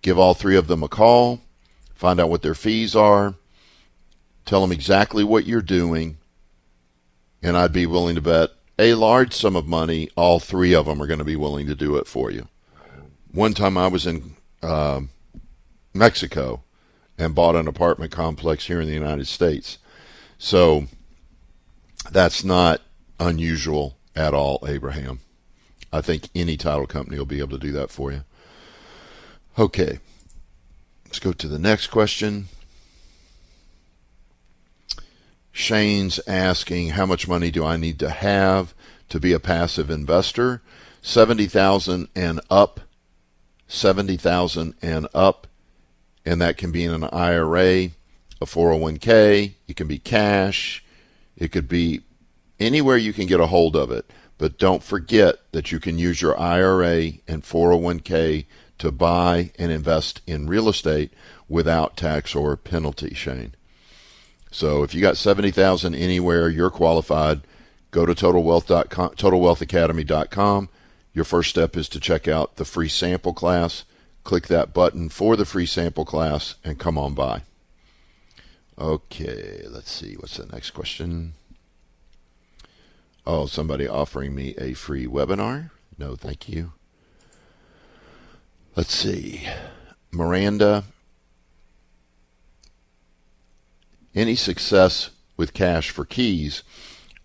Give 0.02 0.20
all 0.20 0.34
three 0.34 0.58
of 0.58 0.68
them 0.68 0.84
a 0.84 0.90
call. 0.90 1.40
Find 1.96 2.20
out 2.20 2.30
what 2.30 2.42
their 2.42 2.54
fees 2.54 2.96
are. 2.96 3.36
Tell 4.50 4.62
them 4.62 4.72
exactly 4.72 5.24
what 5.24 5.46
you're 5.46 5.62
doing. 5.62 6.18
And 7.44 7.56
I'd 7.56 7.72
be 7.72 7.86
willing 7.86 8.16
to 8.16 8.22
bet 8.22 8.50
a 8.80 8.96
large 8.96 9.32
sum 9.32 9.56
of 9.56 9.68
money, 9.68 10.10
all 10.16 10.40
three 10.40 10.74
of 10.74 10.88
them 10.88 11.00
are 11.04 11.06
going 11.06 11.20
to 11.20 11.24
be 11.24 11.36
willing 11.36 11.68
to 11.68 11.76
do 11.76 11.98
it 11.98 12.08
for 12.08 12.32
you. 12.32 12.48
One 13.32 13.54
time 13.54 13.78
I 13.78 13.86
was 13.86 14.08
in 14.08 14.38
uh, 14.64 15.02
Mexico 15.94 16.64
and 17.16 17.36
bought 17.36 17.56
an 17.56 17.68
apartment 17.68 18.12
complex 18.12 18.66
here 18.66 18.82
in 18.82 18.88
the 18.88 18.94
United 18.94 19.28
States. 19.28 19.78
So 20.40 20.86
that's 22.10 22.44
not 22.44 22.82
unusual 23.20 23.98
at 24.16 24.34
all, 24.34 24.66
Abraham. 24.68 25.20
I 25.94 26.02
think 26.02 26.28
any 26.34 26.58
title 26.58 26.88
company 26.88 27.20
will 27.20 27.26
be 27.28 27.38
able 27.38 27.60
to 27.60 27.68
do 27.68 27.74
that 27.74 27.92
for 27.92 28.12
you. 28.12 28.24
Okay. 29.60 30.00
Let's 31.06 31.20
go 31.20 31.34
to 31.34 31.48
the 31.48 31.60
next 31.60 31.92
question. 31.92 32.48
Shane's 35.60 36.22
asking 36.26 36.92
how 36.92 37.06
much 37.06 37.28
money 37.28 37.52
do 37.52 37.66
I 37.66 37.76
need 37.76 38.00
to 38.00 38.10
have 38.10 38.74
to 39.10 39.20
be 39.20 39.34
a 39.34 39.42
passive 39.42 39.90
investor? 39.90 40.62
70,000 41.02 42.08
and 42.16 42.40
up. 42.50 42.80
70,000 43.68 44.74
and 44.82 45.08
up. 45.14 45.48
And 46.26 46.42
that 46.42 46.56
can 46.56 46.72
be 46.72 46.86
in 46.86 46.94
an 46.94 47.04
IRA, 47.12 47.92
a 48.40 48.46
401k, 48.46 49.56
it 49.68 49.76
can 49.76 49.88
be 49.88 50.00
cash, 50.00 50.82
it 51.36 51.52
could 51.52 51.68
be 51.68 52.02
anywhere 52.58 52.98
you 52.98 53.12
can 53.12 53.28
get 53.28 53.42
a 53.42 53.48
hold 53.48 53.76
of 53.76 53.92
it. 53.92 54.10
But 54.38 54.60
don't 54.60 54.82
forget 54.82 55.40
that 55.52 55.74
you 55.74 55.80
can 55.82 56.00
use 56.00 56.22
your 56.22 56.40
IRA 56.40 57.12
and 57.28 57.44
401k 57.44 58.46
to 58.78 58.92
buy 58.94 59.52
and 59.60 59.74
invest 59.74 60.22
in 60.26 60.48
real 60.48 60.70
estate 60.70 61.12
without 61.50 61.98
tax 61.98 62.34
or 62.34 62.56
penalty, 62.56 63.14
Shane. 63.14 63.56
So 64.52 64.84
if 64.84 64.94
you 64.96 65.02
got 65.02 65.18
70,000 65.18 65.94
anywhere, 65.96 66.50
you're 66.50 66.72
qualified. 66.72 67.42
Go 67.92 68.06
to 68.06 68.14
totalwealth.com, 68.14 69.12
totalwealthacademy.com. 69.12 70.70
Your 71.14 71.26
first 71.26 71.50
step 71.50 71.76
is 71.76 71.90
to 71.90 72.00
check 72.00 72.28
out 72.28 72.56
the 72.56 72.66
free 72.66 72.90
sample 72.90 73.34
class. 73.34 73.84
Click 74.24 74.48
that 74.48 74.74
button 74.74 75.10
for 75.10 75.36
the 75.36 75.46
free 75.46 75.66
sample 75.66 76.06
class 76.06 76.56
and 76.64 76.80
come 76.80 76.98
on 76.98 77.14
by. 77.14 77.42
Okay, 78.78 79.64
let's 79.68 79.92
see. 79.92 80.14
What's 80.16 80.38
the 80.38 80.46
next 80.46 80.72
question? 80.72 81.34
Oh, 83.26 83.46
somebody 83.46 83.88
offering 83.88 84.34
me 84.34 84.56
a 84.58 84.74
free 84.74 85.06
webinar? 85.06 85.72
No, 85.98 86.16
thank 86.16 86.48
you. 86.48 86.74
Let's 88.76 88.94
see. 88.94 89.48
Miranda, 90.12 90.86
any 94.16 94.36
success 94.36 95.10
with 95.38 95.54
cash 95.54 95.90
for 95.90 96.06
keys? 96.06 96.64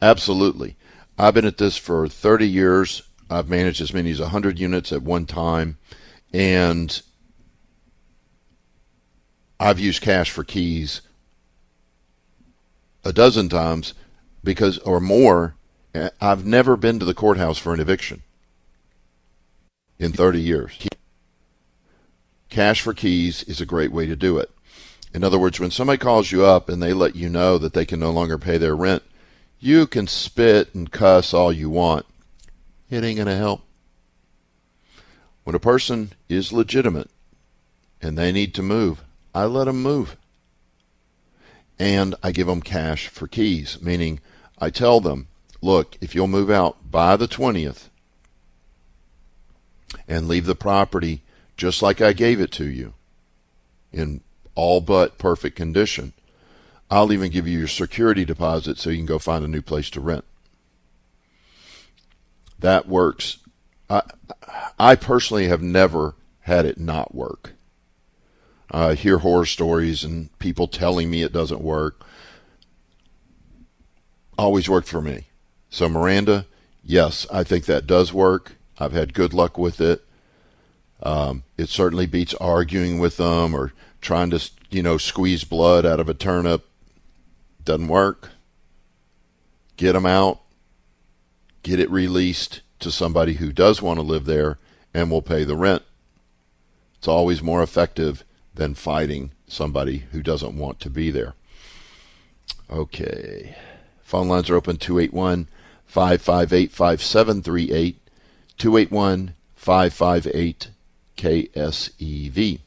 Absolutely. 0.01 0.77
I've 1.19 1.35
been 1.35 1.45
at 1.45 1.59
this 1.59 1.77
for 1.77 2.09
30 2.09 2.49
years. 2.49 3.03
I've 3.31 3.49
managed 3.49 3.81
as 3.81 3.95
many 3.95 4.11
as 4.11 4.21
100 4.21 4.59
units 4.59 4.93
at 4.93 5.03
one 5.03 5.27
time. 5.27 5.79
And 6.33 7.01
I've 9.59 9.81
used 9.81 10.03
cash 10.03 10.31
for 10.31 10.45
keys 10.45 11.01
a 13.05 13.13
dozen 13.13 13.49
times 13.49 13.95
because, 14.43 14.79
or 14.79 15.01
more. 15.01 15.57
I've 16.21 16.45
never 16.45 16.77
been 16.77 16.99
to 16.99 17.05
the 17.05 17.15
courthouse 17.15 17.57
for 17.57 17.73
an 17.73 17.79
eviction 17.79 18.23
in 19.99 20.13
30 20.13 20.41
years. 20.41 20.77
Cash 22.49 22.81
for 22.83 22.93
keys 22.93 23.45
is 23.45 23.61
a 23.61 23.67
great 23.67 23.93
way 23.93 24.07
to 24.07 24.17
do 24.17 24.39
it. 24.39 24.51
In 25.15 25.23
other 25.25 25.39
words, 25.39 25.61
when 25.61 25.71
somebody 25.71 25.97
calls 25.97 26.33
you 26.33 26.45
up 26.45 26.69
and 26.69 26.83
they 26.83 26.93
let 26.93 27.15
you 27.15 27.29
know 27.29 27.57
that 27.57 27.73
they 27.73 27.87
can 27.87 28.01
no 28.01 28.11
longer 28.11 28.37
pay 28.37 28.59
their 28.59 28.75
rent, 28.75 29.05
you 29.61 29.87
can 29.87 30.09
spit 30.09 30.75
and 30.75 30.91
cuss 30.91 31.33
all 31.33 31.53
you 31.53 31.71
want. 31.71 32.05
It 32.91 33.05
ain't 33.05 33.17
going 33.17 33.29
to 33.29 33.37
help. 33.37 33.63
When 35.45 35.55
a 35.55 35.61
person 35.61 36.13
is 36.29 36.53
legitimate 36.53 37.11
and 38.03 38.19
they 38.19 38.33
need 38.33 38.55
to 38.55 38.63
move, 38.63 39.05
I 39.35 39.45
let 39.45 39.65
them 39.65 39.83
move. 39.83 40.17
and 41.79 42.15
I 42.23 42.33
give 42.33 42.47
them 42.47 42.63
cash 42.63 43.09
for 43.09 43.27
keys, 43.27 43.79
meaning 43.83 44.21
I 44.59 44.71
tell 44.71 45.01
them, 45.01 45.27
look, 45.61 45.97
if 46.01 46.15
you'll 46.15 46.29
move 46.29 46.51
out 46.51 46.91
by 46.91 47.17
the 47.17 47.27
20th 47.29 47.89
and 50.07 50.29
leave 50.29 50.47
the 50.47 50.55
property 50.55 51.23
just 51.57 51.83
like 51.83 52.01
I 52.01 52.13
gave 52.13 52.41
it 52.41 52.53
to 52.53 52.65
you 52.65 52.95
in 53.93 54.21
all 54.55 54.81
but 54.81 55.19
perfect 55.19 55.57
condition, 55.57 56.13
I'll 56.91 57.13
even 57.13 57.31
give 57.31 57.47
you 57.47 57.59
your 57.59 57.69
security 57.69 58.25
deposit 58.25 58.79
so 58.79 58.91
you 58.91 58.99
can 58.99 59.07
go 59.07 59.19
find 59.19 59.45
a 59.45 59.49
new 59.49 59.63
place 59.63 59.91
to 59.91 60.01
rent. 60.01 60.25
That 62.59 62.89
works. 62.89 63.39
I, 63.91 64.03
I 64.79 64.95
personally 64.95 65.49
have 65.49 65.63
never 65.63 66.15
had 66.41 66.67
it 66.67 66.79
not 66.79 67.15
work. 67.15 67.53
I 68.71 68.95
hear 68.95 69.19
horror 69.19 69.47
stories 69.47 70.05
and 70.05 70.37
people 70.39 70.69
telling 70.69 71.11
me 71.11 71.23
it 71.23 71.33
doesn't 71.33 71.61
work. 71.61 72.05
Always 74.37 74.69
worked 74.69 74.89
for 74.89 75.01
me. 75.01 75.29
So, 75.71 75.89
Miranda, 75.89 76.47
yes, 76.83 77.27
I 77.33 77.45
think 77.45 77.67
that 77.67 77.87
does 77.87 78.13
work. 78.13 78.57
I've 78.79 78.93
had 78.93 79.15
good 79.15 79.33
luck 79.33 79.59
with 79.59 79.81
it. 79.81 80.05
Um, 81.03 81.45
it 81.57 81.69
certainly 81.69 82.07
beats 82.07 82.35
arguing 82.35 82.99
with 82.99 83.17
them 83.17 83.55
or 83.55 83.73
trying 84.05 84.31
to, 84.31 84.51
you 84.71 84.83
know, 84.83 84.99
squeeze 84.99 85.43
blood 85.43 85.85
out 85.85 85.99
of 85.99 86.09
a 86.09 86.15
turnip. 86.15 86.69
Doesn't 87.65 87.89
work. 87.89 88.31
Get 89.77 89.95
them 89.95 90.07
out. 90.07 90.41
Get 91.63 91.81
it 91.81 91.91
released 91.91 92.61
to 92.81 92.93
somebody 92.93 93.35
who 93.35 93.51
does 93.51 93.81
want 93.81 93.99
to 93.99 94.03
live 94.03 94.27
there 94.27 94.59
and 94.93 95.11
will 95.11 95.23
pay 95.23 95.43
the 95.43 95.57
rent. 95.57 95.83
It's 96.99 97.09
always 97.09 97.43
more 97.43 97.63
effective 97.63 98.23
than 98.55 98.75
fighting 98.75 99.33
somebody 99.49 100.05
who 100.13 100.23
doesn't 100.23 100.57
want 100.57 100.79
to 100.81 100.91
be 100.91 101.11
there. 101.11 101.35
Okay. 102.71 103.57
Phone 104.03 104.29
lines 104.29 104.51
are 104.51 104.57
open 104.57 104.77
281 104.77 105.49
558 105.87 106.71
5738. 106.71 107.99
281 108.59 109.35
558 109.57 110.69
KSEV. 111.17 112.61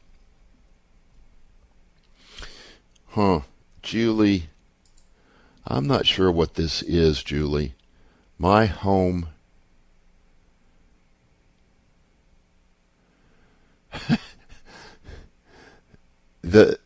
Huh. 3.17 3.41
Julie, 3.81 4.49
I'm 5.65 5.87
not 5.87 6.05
sure 6.05 6.31
what 6.31 6.53
this 6.53 6.83
is, 6.83 7.23
Julie. 7.23 7.73
My 8.37 8.67
home. 8.67 9.29
the 16.43 16.77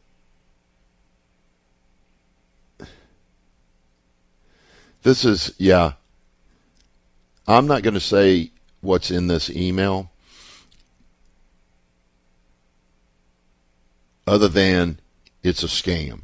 this 5.03 5.25
is 5.25 5.53
yeah 5.57 5.93
i'm 7.45 7.67
not 7.67 7.83
going 7.83 7.93
to 7.93 7.99
say 7.99 8.51
what's 8.79 9.11
in 9.11 9.27
this 9.27 9.49
email 9.49 10.09
other 14.25 14.47
than 14.47 15.00
it's 15.43 15.63
a 15.63 15.67
scam 15.67 16.21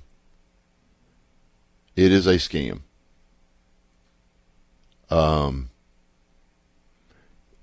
it 1.96 2.12
is 2.12 2.28
a 2.28 2.36
scam 2.36 2.82
um 5.10 5.70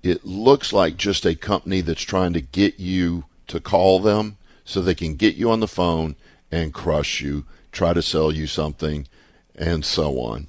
it 0.05 0.23
looks 0.23 0.71
like 0.71 0.97
just 0.97 1.25
a 1.25 1.33
company 1.33 1.81
that's 1.81 2.03
trying 2.03 2.33
to 2.33 2.41
get 2.41 2.79
you 2.79 3.25
to 3.47 3.59
call 3.59 3.99
them 3.99 4.37
so 4.63 4.79
they 4.79 4.93
can 4.93 5.15
get 5.15 5.35
you 5.35 5.49
on 5.49 5.61
the 5.61 5.67
phone 5.67 6.15
and 6.51 6.73
crush 6.73 7.21
you, 7.21 7.45
try 7.71 7.91
to 7.91 8.03
sell 8.03 8.31
you 8.31 8.45
something, 8.45 9.07
and 9.55 9.83
so 9.83 10.19
on. 10.19 10.47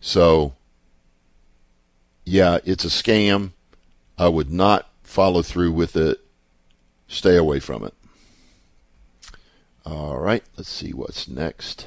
So, 0.00 0.54
yeah, 2.24 2.58
it's 2.64 2.84
a 2.84 2.88
scam. 2.88 3.52
I 4.18 4.26
would 4.28 4.50
not 4.50 4.88
follow 5.02 5.42
through 5.42 5.72
with 5.72 5.94
it. 5.94 6.20
Stay 7.06 7.36
away 7.36 7.60
from 7.60 7.84
it. 7.84 7.94
All 9.84 10.18
right, 10.18 10.44
let's 10.56 10.68
see 10.68 10.92
what's 10.92 11.28
next. 11.28 11.86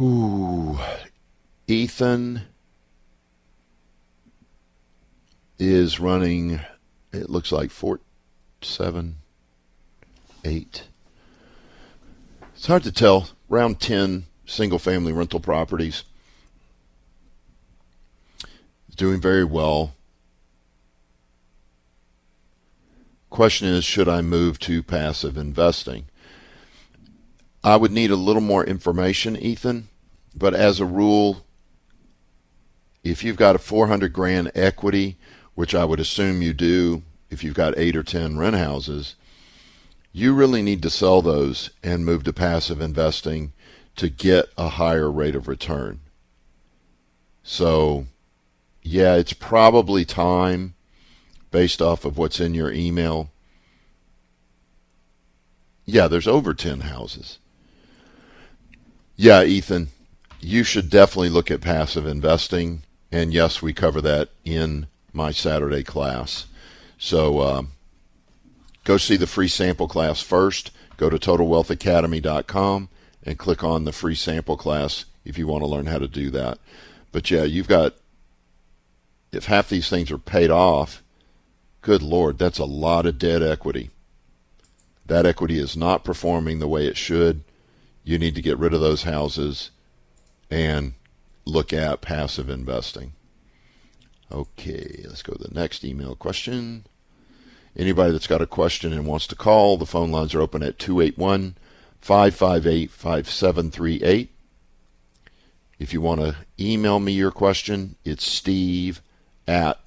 Ooh, 0.00 0.78
Ethan 1.66 2.42
is 5.58 6.00
running 6.00 6.60
it 7.14 7.30
looks 7.30 7.52
like 7.52 7.70
four, 7.70 8.00
seven, 8.60 9.16
eight. 10.44 10.88
It's 12.54 12.66
hard 12.66 12.82
to 12.82 12.92
tell. 12.92 13.28
Round 13.48 13.78
10 13.78 14.24
single 14.46 14.78
family 14.78 15.12
rental 15.12 15.40
properties. 15.40 16.04
doing 18.96 19.20
very 19.20 19.44
well. 19.44 19.94
Question 23.34 23.66
is 23.66 23.84
should 23.84 24.08
I 24.08 24.20
move 24.20 24.60
to 24.60 24.80
passive 24.80 25.36
investing? 25.36 26.04
I 27.64 27.74
would 27.74 27.90
need 27.90 28.12
a 28.12 28.16
little 28.16 28.40
more 28.40 28.64
information, 28.64 29.36
Ethan, 29.36 29.88
but 30.36 30.54
as 30.54 30.78
a 30.78 30.86
rule, 30.86 31.44
if 33.02 33.24
you've 33.24 33.36
got 33.36 33.56
a 33.56 33.58
400 33.58 34.12
grand 34.12 34.52
equity, 34.54 35.16
which 35.56 35.74
I 35.74 35.84
would 35.84 35.98
assume 35.98 36.42
you 36.42 36.54
do 36.54 37.02
if 37.28 37.42
you've 37.42 37.56
got 37.56 37.76
eight 37.76 37.96
or 37.96 38.04
ten 38.04 38.38
rent 38.38 38.54
houses, 38.54 39.16
you 40.12 40.32
really 40.32 40.62
need 40.62 40.80
to 40.82 40.88
sell 40.88 41.20
those 41.20 41.70
and 41.82 42.06
move 42.06 42.22
to 42.22 42.32
passive 42.32 42.80
investing 42.80 43.52
to 43.96 44.08
get 44.08 44.46
a 44.56 44.68
higher 44.68 45.10
rate 45.10 45.34
of 45.34 45.48
return. 45.48 45.98
So, 47.42 48.06
yeah, 48.80 49.16
it's 49.16 49.32
probably 49.32 50.04
time 50.04 50.74
based 51.54 51.80
off 51.80 52.04
of 52.04 52.18
what's 52.18 52.40
in 52.40 52.52
your 52.52 52.72
email. 52.72 53.30
Yeah, 55.84 56.08
there's 56.08 56.26
over 56.26 56.52
10 56.52 56.80
houses. 56.80 57.38
Yeah, 59.14 59.44
Ethan, 59.44 59.90
you 60.40 60.64
should 60.64 60.90
definitely 60.90 61.28
look 61.28 61.52
at 61.52 61.60
passive 61.60 62.06
investing. 62.06 62.82
And 63.12 63.32
yes, 63.32 63.62
we 63.62 63.72
cover 63.72 64.00
that 64.00 64.30
in 64.44 64.88
my 65.12 65.30
Saturday 65.30 65.84
class. 65.84 66.46
So 66.98 67.38
uh, 67.38 67.62
go 68.82 68.96
see 68.96 69.16
the 69.16 69.28
free 69.28 69.46
sample 69.46 69.86
class 69.86 70.20
first. 70.20 70.72
Go 70.96 71.08
to 71.08 71.18
TotalWealthAcademy.com 71.18 72.88
and 73.22 73.38
click 73.38 73.62
on 73.62 73.84
the 73.84 73.92
free 73.92 74.16
sample 74.16 74.56
class 74.56 75.04
if 75.24 75.38
you 75.38 75.46
want 75.46 75.62
to 75.62 75.68
learn 75.68 75.86
how 75.86 75.98
to 75.98 76.08
do 76.08 76.30
that. 76.30 76.58
But 77.12 77.30
yeah, 77.30 77.44
you've 77.44 77.68
got, 77.68 77.94
if 79.30 79.44
half 79.44 79.68
these 79.68 79.88
things 79.88 80.10
are 80.10 80.18
paid 80.18 80.50
off, 80.50 81.03
good 81.84 82.02
Lord, 82.02 82.38
that's 82.38 82.58
a 82.58 82.64
lot 82.64 83.04
of 83.04 83.18
dead 83.18 83.42
equity. 83.42 83.90
That 85.06 85.26
equity 85.26 85.58
is 85.58 85.76
not 85.76 86.02
performing 86.02 86.58
the 86.58 86.66
way 86.66 86.86
it 86.86 86.96
should. 86.96 87.44
You 88.02 88.18
need 88.18 88.34
to 88.34 88.42
get 88.42 88.58
rid 88.58 88.72
of 88.72 88.80
those 88.80 89.02
houses 89.02 89.70
and 90.50 90.94
look 91.44 91.74
at 91.74 92.00
passive 92.00 92.48
investing. 92.48 93.12
Okay, 94.32 95.04
let's 95.06 95.22
go 95.22 95.34
to 95.34 95.46
the 95.46 95.54
next 95.54 95.84
email 95.84 96.16
question. 96.16 96.86
Anybody 97.76 98.12
that's 98.12 98.26
got 98.26 98.40
a 98.40 98.46
question 98.46 98.92
and 98.94 99.06
wants 99.06 99.26
to 99.26 99.36
call, 99.36 99.76
the 99.76 99.84
phone 99.84 100.10
lines 100.10 100.34
are 100.34 100.40
open 100.40 100.62
at 100.62 100.78
281 100.78 101.56
558 102.00 102.90
5738. 102.90 104.30
If 105.78 105.92
you 105.92 106.00
want 106.00 106.22
to 106.22 106.36
email 106.58 106.98
me 106.98 107.12
your 107.12 107.30
question, 107.30 107.96
it's 108.06 108.26
steve 108.26 109.02
at 109.46 109.83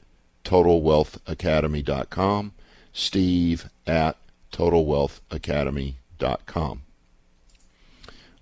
totalwealthacademy.com. 0.48 2.54
Steve 2.93 3.70
at 3.86 4.16
totalwealthacademy.com. 4.54 6.82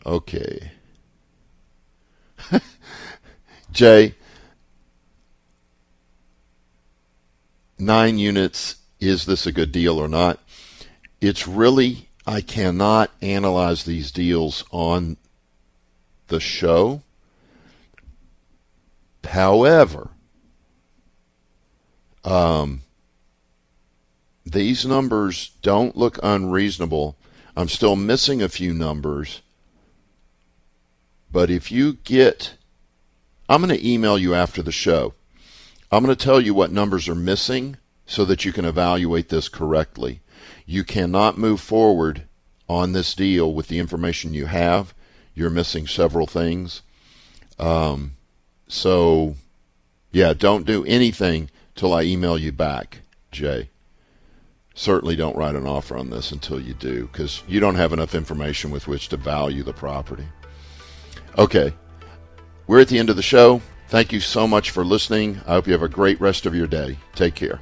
Okay. 0.05 0.71
Jay, 3.71 4.13
nine 7.79 8.19
units, 8.19 8.75
is 8.99 9.25
this 9.25 9.47
a 9.47 9.51
good 9.51 9.71
deal 9.71 9.97
or 9.97 10.07
not? 10.07 10.39
It's 11.19 11.47
really, 11.47 12.09
I 12.27 12.41
cannot 12.41 13.09
analyze 13.19 13.83
these 13.83 14.11
deals 14.11 14.63
on 14.71 15.17
the 16.27 16.39
show. 16.39 17.01
However, 19.23 20.11
um, 22.25 22.81
these 24.45 24.85
numbers 24.85 25.51
don't 25.61 25.95
look 25.95 26.19
unreasonable. 26.21 27.15
I'm 27.55 27.69
still 27.69 27.95
missing 27.95 28.41
a 28.41 28.49
few 28.49 28.73
numbers. 28.73 29.41
But 31.31 31.49
if 31.49 31.71
you 31.71 31.93
get, 32.03 32.55
I'm 33.47 33.61
going 33.61 33.77
to 33.77 33.87
email 33.87 34.17
you 34.17 34.33
after 34.33 34.61
the 34.61 34.71
show 34.71 35.13
I'm 35.91 36.03
going 36.03 36.15
to 36.15 36.23
tell 36.23 36.41
you 36.41 36.53
what 36.53 36.73
numbers 36.73 37.07
are 37.07 37.15
missing 37.15 37.77
so 38.05 38.25
that 38.25 38.43
you 38.43 38.51
can 38.51 38.65
evaluate 38.65 39.29
this 39.29 39.47
correctly. 39.47 40.19
You 40.65 40.83
cannot 40.83 41.37
move 41.37 41.61
forward 41.61 42.23
on 42.67 42.91
this 42.91 43.13
deal 43.13 43.53
with 43.53 43.67
the 43.67 43.79
information 43.79 44.33
you 44.33 44.47
have. 44.47 44.93
You're 45.33 45.49
missing 45.49 45.87
several 45.87 46.27
things. 46.27 46.81
Um, 47.59 48.17
so, 48.67 49.35
yeah, 50.11 50.33
don't 50.33 50.65
do 50.65 50.83
anything 50.85 51.49
till 51.75 51.93
I 51.93 52.03
email 52.03 52.37
you 52.37 52.51
back, 52.51 53.01
Jay. 53.31 53.69
Certainly 54.73 55.15
don't 55.15 55.37
write 55.37 55.55
an 55.55 55.67
offer 55.67 55.97
on 55.97 56.09
this 56.09 56.31
until 56.31 56.59
you 56.59 56.73
do, 56.73 57.07
because 57.11 57.43
you 57.47 57.59
don't 57.59 57.75
have 57.75 57.93
enough 57.93 58.15
information 58.15 58.71
with 58.71 58.87
which 58.87 59.09
to 59.09 59.17
value 59.17 59.63
the 59.63 59.73
property. 59.73 60.25
Okay, 61.37 61.73
we're 62.67 62.81
at 62.81 62.87
the 62.87 62.99
end 62.99 63.09
of 63.09 63.15
the 63.15 63.21
show. 63.21 63.61
Thank 63.87 64.11
you 64.11 64.19
so 64.19 64.47
much 64.47 64.71
for 64.71 64.83
listening. 64.83 65.41
I 65.45 65.53
hope 65.53 65.67
you 65.67 65.73
have 65.73 65.83
a 65.83 65.87
great 65.87 66.19
rest 66.19 66.45
of 66.45 66.55
your 66.55 66.67
day. 66.67 66.97
Take 67.13 67.35
care. 67.35 67.61